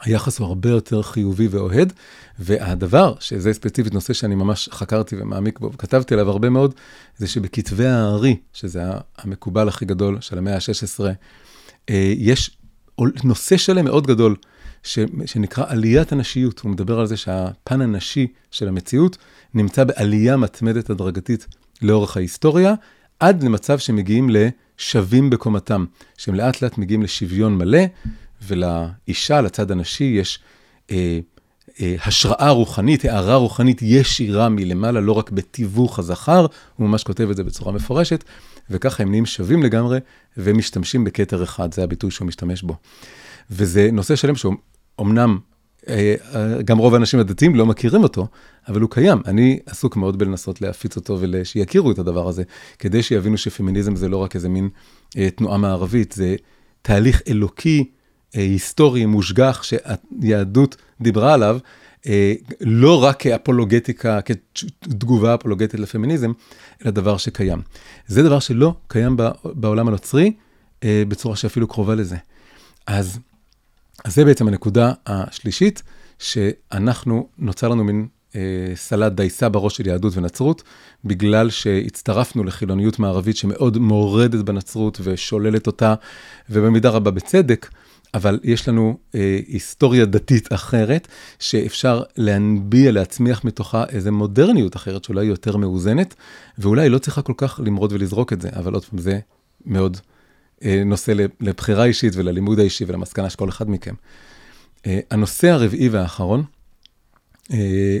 [0.00, 1.92] היחס הוא הרבה יותר חיובי ואוהד,
[2.38, 6.74] והדבר, שזה ספציפית נושא שאני ממש חקרתי ומעמיק בו, וכתבתי עליו הרבה מאוד,
[7.18, 8.82] זה שבכתבי הארי, שזה
[9.18, 11.04] המקובל הכי גדול של המאה ה-16,
[11.90, 12.56] אה, יש
[13.24, 14.36] נושא שלם מאוד גדול,
[14.82, 16.60] ש, שנקרא עליית הנשיות.
[16.60, 19.16] הוא מדבר על זה שהפן הנשי של המציאות
[19.54, 21.46] נמצא בעלייה מתמדת הדרגתית
[21.82, 22.74] לאורך ההיסטוריה,
[23.20, 25.84] עד למצב שמגיעים לשווים בקומתם,
[26.16, 27.82] שהם לאט לאט מגיעים לשוויון מלא,
[28.46, 30.38] ולאישה, לצד הנשי, יש
[30.90, 31.18] אה,
[31.80, 37.36] אה, השראה רוחנית, הערה רוחנית ישירה מלמעלה, לא רק בתיווך הזכר, הוא ממש כותב את
[37.36, 38.24] זה בצורה מפורשת,
[38.70, 39.98] וככה הם נהיים שווים לגמרי,
[40.36, 42.76] ומשתמשים בכתר אחד, זה הביטוי שהוא משתמש בו.
[43.50, 44.69] וזה נושא שלם שאומנם
[45.88, 48.26] אה, אה, גם רוב האנשים הדתיים לא מכירים אותו,
[48.68, 49.18] אבל הוא קיים.
[49.26, 52.42] אני עסוק מאוד בלנסות להפיץ אותו ושיכירו את הדבר הזה,
[52.78, 54.68] כדי שיבינו שפמיניזם זה לא רק איזה מין
[55.18, 56.36] אה, תנועה מערבית, זה
[56.82, 57.90] תהליך אלוקי,
[58.32, 61.58] היסטורי, מושגח, שהיהדות דיברה עליו,
[62.60, 66.32] לא רק כאפולוגטיקה, כתגובה אפולוגטית לפמיניזם,
[66.82, 67.62] אלא דבר שקיים.
[68.06, 70.32] זה דבר שלא קיים בעולם הנוצרי,
[70.84, 72.16] בצורה שאפילו קרובה לזה.
[72.86, 73.18] אז
[74.04, 75.82] אז זה בעצם הנקודה השלישית,
[76.18, 78.40] שאנחנו, נוצר לנו מין אה,
[78.74, 80.62] סלט דייסה בראש של יהדות ונצרות,
[81.04, 85.94] בגלל שהצטרפנו לחילוניות מערבית שמאוד מורדת בנצרות ושוללת אותה,
[86.50, 87.70] ובמידה רבה בצדק,
[88.14, 95.24] אבל יש לנו אה, היסטוריה דתית אחרת, שאפשר להנביע, להצמיח מתוכה איזו מודרניות אחרת, שאולי
[95.24, 96.14] יותר מאוזנת,
[96.58, 99.18] ואולי לא צריכה כל כך למרוד ולזרוק את זה, אבל עוד פעם, זה
[99.66, 99.96] מאוד
[100.64, 103.94] נושא לבחירה אישית וללימוד האישי ולמסקנה של כל אחד מכם.
[104.86, 106.44] אה, הנושא הרביעי והאחרון,
[107.52, 107.98] אה,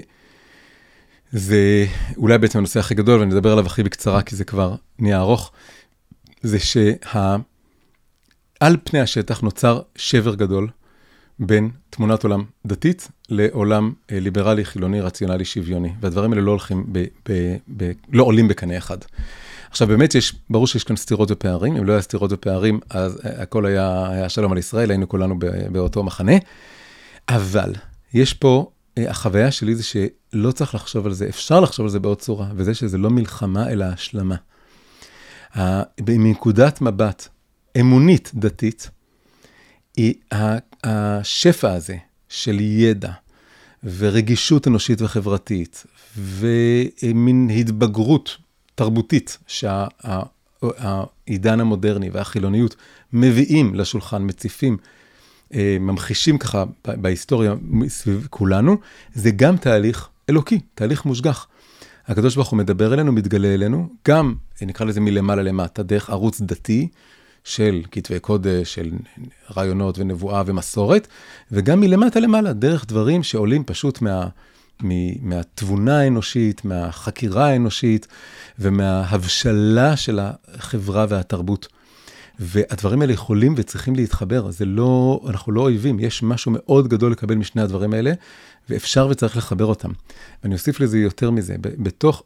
[1.32, 1.86] זה
[2.16, 5.52] אולי בעצם הנושא הכי גדול, ואני אדבר עליו הכי בקצרה, כי זה כבר נהיה ארוך,
[6.42, 6.58] זה
[8.60, 10.68] על פני השטח נוצר שבר גדול
[11.38, 15.92] בין תמונת עולם דתית לעולם אה, ליברלי, חילוני, רציונלי, שוויוני.
[16.00, 18.98] והדברים האלה לא הולכים, ב, ב, ב, לא עולים בקנה אחד.
[19.70, 23.42] עכשיו באמת יש, ברור שיש כאן סתירות ופערים, אם לא היה סתירות ופערים, אז אה,
[23.42, 25.38] הכל היה, היה שלום על ישראל, היינו כולנו
[25.72, 26.32] באותו מחנה.
[27.28, 27.72] אבל
[28.14, 32.00] יש פה, אה, החוויה שלי זה שלא צריך לחשוב על זה, אפשר לחשוב על זה
[32.00, 34.36] בעוד צורה, וזה שזה לא מלחמה אלא השלמה.
[36.00, 37.28] מנקודת מבט
[37.80, 38.90] אמונית דתית,
[40.84, 41.96] השפע הזה
[42.28, 43.10] של ידע
[43.84, 48.36] ורגישות אנושית וחברתית ומין התבגרות
[48.80, 50.70] תרבותית שהעידן
[51.60, 52.76] המודרני והחילוניות
[53.12, 54.76] מביאים לשולחן, מציפים,
[55.54, 57.54] אה, ממחישים ככה בהיסטוריה
[57.88, 58.76] סביב כולנו,
[59.14, 61.46] זה גם תהליך אלוקי, תהליך מושגח.
[62.06, 66.88] הקדוש ברוך הוא מדבר אלינו, מתגלה אלינו, גם, נקרא לזה מלמעלה למטה, דרך ערוץ דתי,
[67.44, 68.90] של כתבי קודש, של
[69.56, 71.08] רעיונות ונבואה ומסורת,
[71.52, 74.28] וגם מלמטה למעלה, דרך דברים שעולים פשוט מה,
[75.22, 78.06] מהתבונה האנושית, מהחקירה האנושית
[78.58, 81.68] ומההבשלה של החברה והתרבות.
[82.42, 87.34] והדברים האלה יכולים וצריכים להתחבר, זה לא, אנחנו לא אויבים, יש משהו מאוד גדול לקבל
[87.34, 88.12] משני הדברים האלה,
[88.68, 89.90] ואפשר וצריך לחבר אותם.
[90.42, 92.22] ואני אוסיף לזה יותר מזה, בתוך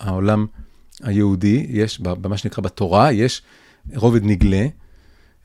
[0.00, 0.46] העולם
[1.02, 3.42] היהודי, יש, במה שנקרא בתורה, יש
[3.94, 4.66] רובד נגלה,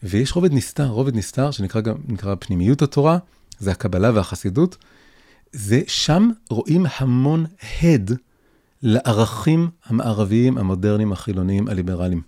[0.04, 3.18] ויש רובד נסתר, רובד נסתר שנקרא גם, נקרא פנימיות התורה,
[3.60, 4.78] זה הקבלה והחסידות.
[5.54, 7.46] זה, שם רואים המון
[7.82, 8.12] הד
[8.84, 12.22] לערכים המערביים, המודרניים, החילוניים, הליברליים.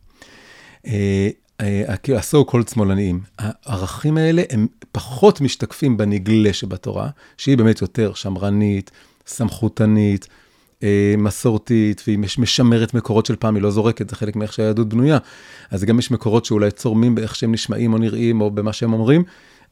[0.88, 1.30] אה,
[1.62, 3.20] אה, ה-so שמאלניים.
[3.40, 8.92] הערכים האלה הם פחות משתקפים בנגלה שבתורה, שהיא באמת יותר שמרנית,
[9.28, 10.28] סמכותנית,
[10.84, 15.18] אה, מסורתית, והיא משמרת מקורות של פעם, היא לא זורקת, זה חלק מאיך שהיהדות בנויה.
[15.72, 19.24] אז גם יש מקורות שאולי צורמים באיך שהם נשמעים או נראים, או במה שהם אומרים.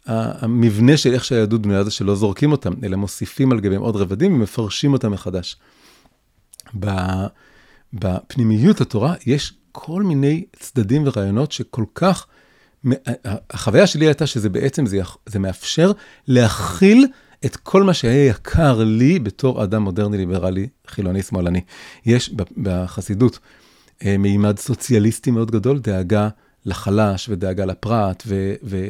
[0.05, 4.33] המבנה של איך שהיהדות בנויה זה שלא זורקים אותם, אלא מוסיפים על גביהם עוד רבדים
[4.33, 5.55] ומפרשים אותם מחדש.
[7.93, 12.27] בפנימיות התורה יש כל מיני צדדים ורעיונות שכל כך,
[13.49, 15.91] החוויה שלי הייתה שזה בעצם, זה, זה מאפשר
[16.27, 17.07] להכיל
[17.45, 21.61] את כל מה שהיה יקר לי בתור אדם מודרני, ליברלי, חילוני, שמאלני.
[22.05, 23.39] יש בחסידות
[24.05, 26.29] אה, מימד סוציאליסטי מאוד גדול, דאגה
[26.65, 28.53] לחלש ודאגה לפרט, ו...
[28.63, 28.89] ו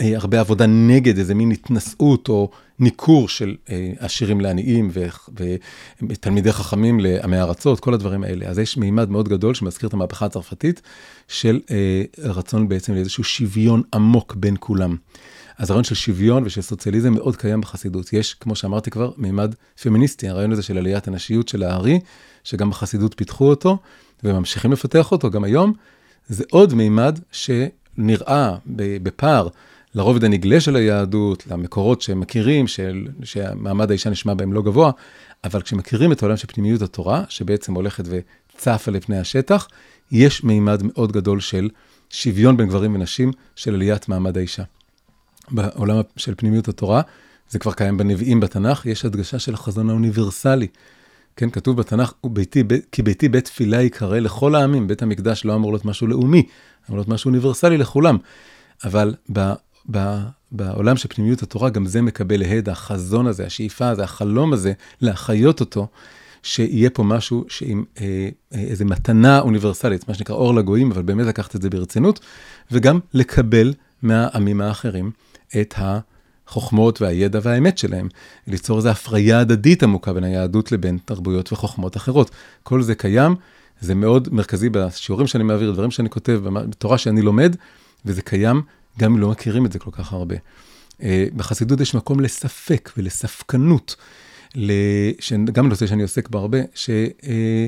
[0.00, 4.90] הרבה עבודה נגד איזה מין התנשאות או ניכור של אה, עשירים לעניים
[6.02, 8.46] ותלמידי חכמים לעמי ארצות, כל הדברים האלה.
[8.46, 10.82] אז יש מימד מאוד גדול שמזכיר את המהפכה הצרפתית,
[11.28, 14.96] של אה, רצון בעצם לאיזשהו שוויון עמוק בין כולם.
[15.58, 18.12] אז הרעיון של שוויון ושל סוציאליזם מאוד קיים בחסידות.
[18.12, 22.00] יש, כמו שאמרתי כבר, מימד פמיניסטי, הרעיון הזה של עליית הנשיות של הארי,
[22.44, 23.78] שגם בחסידות פיתחו אותו,
[24.24, 25.72] וממשיכים לפתח אותו גם היום.
[26.28, 27.18] זה עוד מימד
[27.96, 28.56] שנראה
[29.02, 29.48] בפער
[29.94, 34.90] לרובד הנגלה של היהדות, למקורות שהם מכירים, של, שמעמד האישה נשמע בהם לא גבוה,
[35.44, 39.68] אבל כשמכירים את העולם של פנימיות התורה, שבעצם הולכת וצפה לפני השטח,
[40.12, 41.70] יש מימד מאוד גדול של
[42.10, 44.62] שוויון בין גברים ונשים, של עליית מעמד האישה.
[45.50, 47.02] בעולם של פנימיות התורה,
[47.50, 50.66] זה כבר קיים בנביאים בתנ"ך, יש הדגשה של החזון האוניברסלי.
[51.36, 55.72] כן, כתוב בתנ"ך, וביתי, כי ביתי בית תפילה ייקרא לכל העמים, בית המקדש לא אמור
[55.72, 56.42] להיות משהו לאומי,
[56.94, 58.18] להיות משהו אוניברסלי לכולם.
[58.84, 59.14] אבל
[60.52, 65.60] בעולם של פנימיות התורה, גם זה מקבל הד, החזון הזה, השאיפה הזה, החלום הזה, להחיות
[65.60, 65.86] אותו,
[66.42, 71.26] שיהיה פה משהו שעם אה, אה, איזו מתנה אוניברסלית, מה שנקרא אור לגויים, אבל באמת
[71.26, 72.20] לקחת את זה ברצינות,
[72.70, 75.10] וגם לקבל מהעמים האחרים
[75.60, 78.08] את החוכמות והידע והאמת שלהם,
[78.46, 82.30] ליצור איזו הפריה הדדית עמוקה בין היהדות לבין תרבויות וחוכמות אחרות.
[82.62, 83.34] כל זה קיים,
[83.80, 87.56] זה מאוד מרכזי בשיעורים שאני מעביר, דברים שאני כותב, בתורה שאני לומד,
[88.04, 88.62] וזה קיים
[88.98, 90.36] גם אם לא מכירים את זה כל כך הרבה.
[91.02, 93.96] אה, בחסידות יש מקום לספק ולספקנות,
[95.52, 96.96] גם נושא שאני עוסק בו הרבה, שלא
[97.28, 97.66] אה,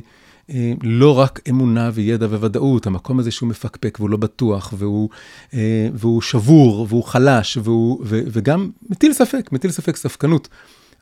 [0.51, 5.09] אה, רק אמונה וידע וודאות, המקום הזה שהוא מפקפק והוא לא בטוח, והוא,
[5.93, 10.49] והוא שבור, והוא חלש, והוא, ו, וגם מטיל ספק, מטיל ספק, ספקנות.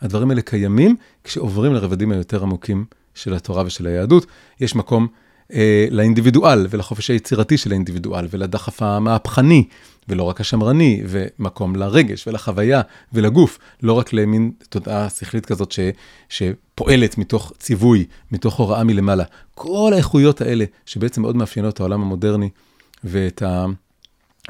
[0.00, 2.84] הדברים האלה קיימים כשעוברים לרבדים היותר עמוקים
[3.16, 4.26] של התורה ושל היהדות.
[4.60, 5.06] יש מקום
[5.52, 9.64] אה, לאינדיבידואל ולחופש היצירתי של האינדיבידואל ולדחף המהפכני
[10.08, 12.80] ולא רק השמרני, ומקום לרגש ולחוויה
[13.12, 15.80] ולגוף, לא רק למין תודעה שכלית כזאת ש,
[16.28, 19.24] שפועלת מתוך ציווי, מתוך הוראה מלמעלה.
[19.54, 22.48] כל האיכויות האלה שבעצם מאוד מאפיינות את העולם המודרני
[23.04, 23.42] ואת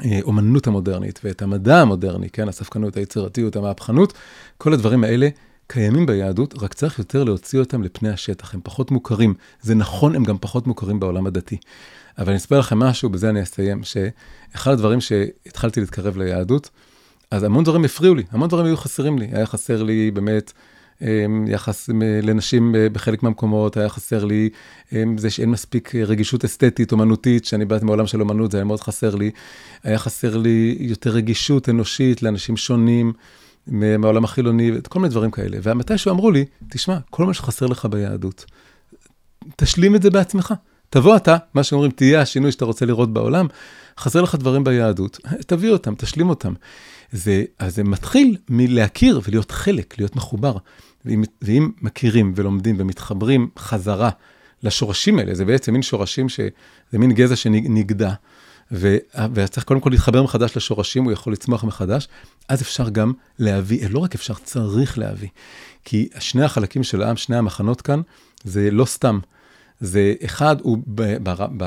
[0.03, 4.13] האומנות המודרנית ואת המדע המודרני, כן, הספקנות, היצירתיות, המהפכנות,
[4.57, 5.29] כל הדברים האלה
[5.67, 9.33] קיימים ביהדות, רק צריך יותר להוציא אותם לפני השטח, הם פחות מוכרים.
[9.61, 11.57] זה נכון, הם גם פחות מוכרים בעולם הדתי.
[12.17, 16.69] אבל אני אספר לכם משהו, בזה אני אסיים, שאחד הדברים שהתחלתי להתקרב ליהדות,
[17.31, 19.27] אז המון דברים הפריעו לי, המון דברים היו חסרים לי.
[19.31, 20.53] היה חסר לי באמת
[21.01, 21.89] אמ, יחס
[22.23, 24.49] לנשים אה, בחלק מהמקומות, היה חסר לי
[24.93, 28.79] אמ, זה שאין מספיק רגישות אסתטית, אומנותית, שאני באתי מעולם של אומנות, זה היה מאוד
[28.79, 29.31] חסר לי.
[29.83, 33.13] היה חסר לי יותר רגישות אנושית לאנשים שונים.
[33.67, 35.57] מהעולם החילוני, כל מיני דברים כאלה.
[35.63, 38.45] ומתישהו אמרו לי, תשמע, כל מה שחסר לך ביהדות,
[39.55, 40.53] תשלים את זה בעצמך.
[40.89, 43.47] תבוא אתה, מה שאומרים, תהיה השינוי שאתה רוצה לראות בעולם,
[43.99, 46.53] חסר לך דברים ביהדות, תביא אותם, תשלים אותם.
[47.11, 50.57] זה, אז זה מתחיל מלהכיר ולהיות חלק, להיות מחובר.
[51.05, 54.09] ואם, ואם מכירים ולומדים ומתחברים חזרה
[54.63, 56.39] לשורשים האלה, זה בעצם מין שורשים ש...
[56.91, 58.13] זה מין גזע שנגדע.
[59.33, 62.07] וצריך קודם כל להתחבר מחדש לשורשים, הוא יכול לצמוח מחדש,
[62.47, 65.29] אז אפשר גם להביא, לא רק אפשר, צריך להביא.
[65.83, 68.01] כי שני החלקים של העם, שני המחנות כאן,
[68.43, 69.19] זה לא סתם.
[69.79, 71.63] זה אחד הוא ב, ב, ב,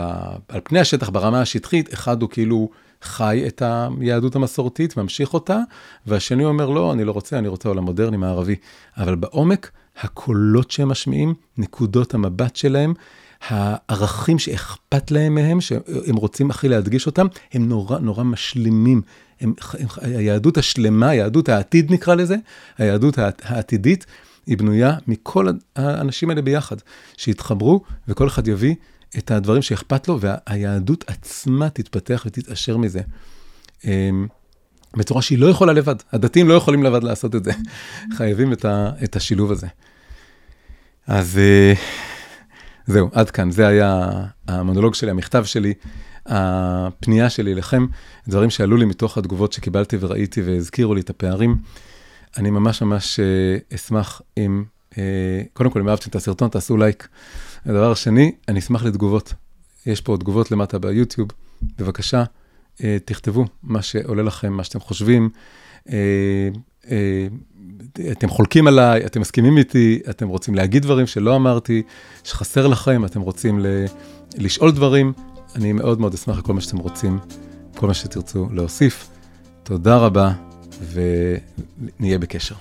[0.49, 2.71] על פני השטח ברמה השטחית, אחד הוא כאילו
[3.03, 3.63] חי את
[4.01, 5.59] היהדות המסורתית, ממשיך אותה,
[6.07, 8.57] והשני אומר, לא, אני לא רוצה, אני רוצה עולם מודרני, מערבי.
[8.97, 9.71] אבל בעומק,
[10.01, 12.95] הקולות שהם משמיעים, נקודות המבט שלהם,
[13.49, 19.03] הערכים שאכפת להם מהם, שהם רוצים הכי להדגיש אותם, הם נורא נורא משלימים.
[19.41, 22.37] הם, הם, היהדות השלמה, היהדות העתיד נקרא לזה,
[22.79, 24.07] היהדות העתידית,
[24.47, 26.77] היא בנויה מכל האנשים האלה ביחד,
[27.17, 28.75] שיתחברו וכל אחד יביא
[29.19, 33.01] את הדברים שאכפת לו, והיהדות עצמה תתפתח ותתעשר מזה.
[33.85, 34.27] אמ,
[34.97, 35.95] בצורה שהיא לא יכולה לבד.
[36.13, 37.53] הדתיים לא יכולים לבד לעשות את זה.
[38.17, 39.67] חייבים את, ה, את השילוב הזה.
[41.07, 41.73] אז אה,
[42.91, 43.51] זהו, עד כאן.
[43.51, 44.11] זה היה
[44.49, 45.75] המונולוג שלי, המכתב שלי,
[46.27, 47.87] הפנייה שלי אליכם,
[48.29, 51.57] דברים שעלו לי מתוך התגובות שקיבלתי וראיתי והזכירו לי את הפערים.
[52.37, 54.65] אני ממש ממש אה, אשמח אם,
[54.99, 57.09] אה, קודם כל, אם אהבתם את הסרטון, תעשו לייק.
[57.67, 59.35] הדבר השני, אני אשמח לתגובות.
[59.87, 61.29] יש פה תגובות למטה ביוטיוב,
[61.79, 62.25] בבקשה,
[62.85, 65.31] אה, תכתבו מה שעולה לכם, מה שאתם חושבים.
[68.13, 71.83] אתם חולקים עליי, אתם מסכימים איתי, אתם רוצים להגיד דברים שלא אמרתי,
[72.25, 73.85] שחסר לכם, אתם רוצים ל-
[74.39, 75.13] לשאול דברים,
[75.57, 77.19] אני מאוד מאוד אשמח לכל מה שאתם רוצים,
[77.77, 79.09] כל מה שתרצו להוסיף.
[79.63, 80.33] תודה רבה.
[80.93, 82.55] ונהיה בקשר.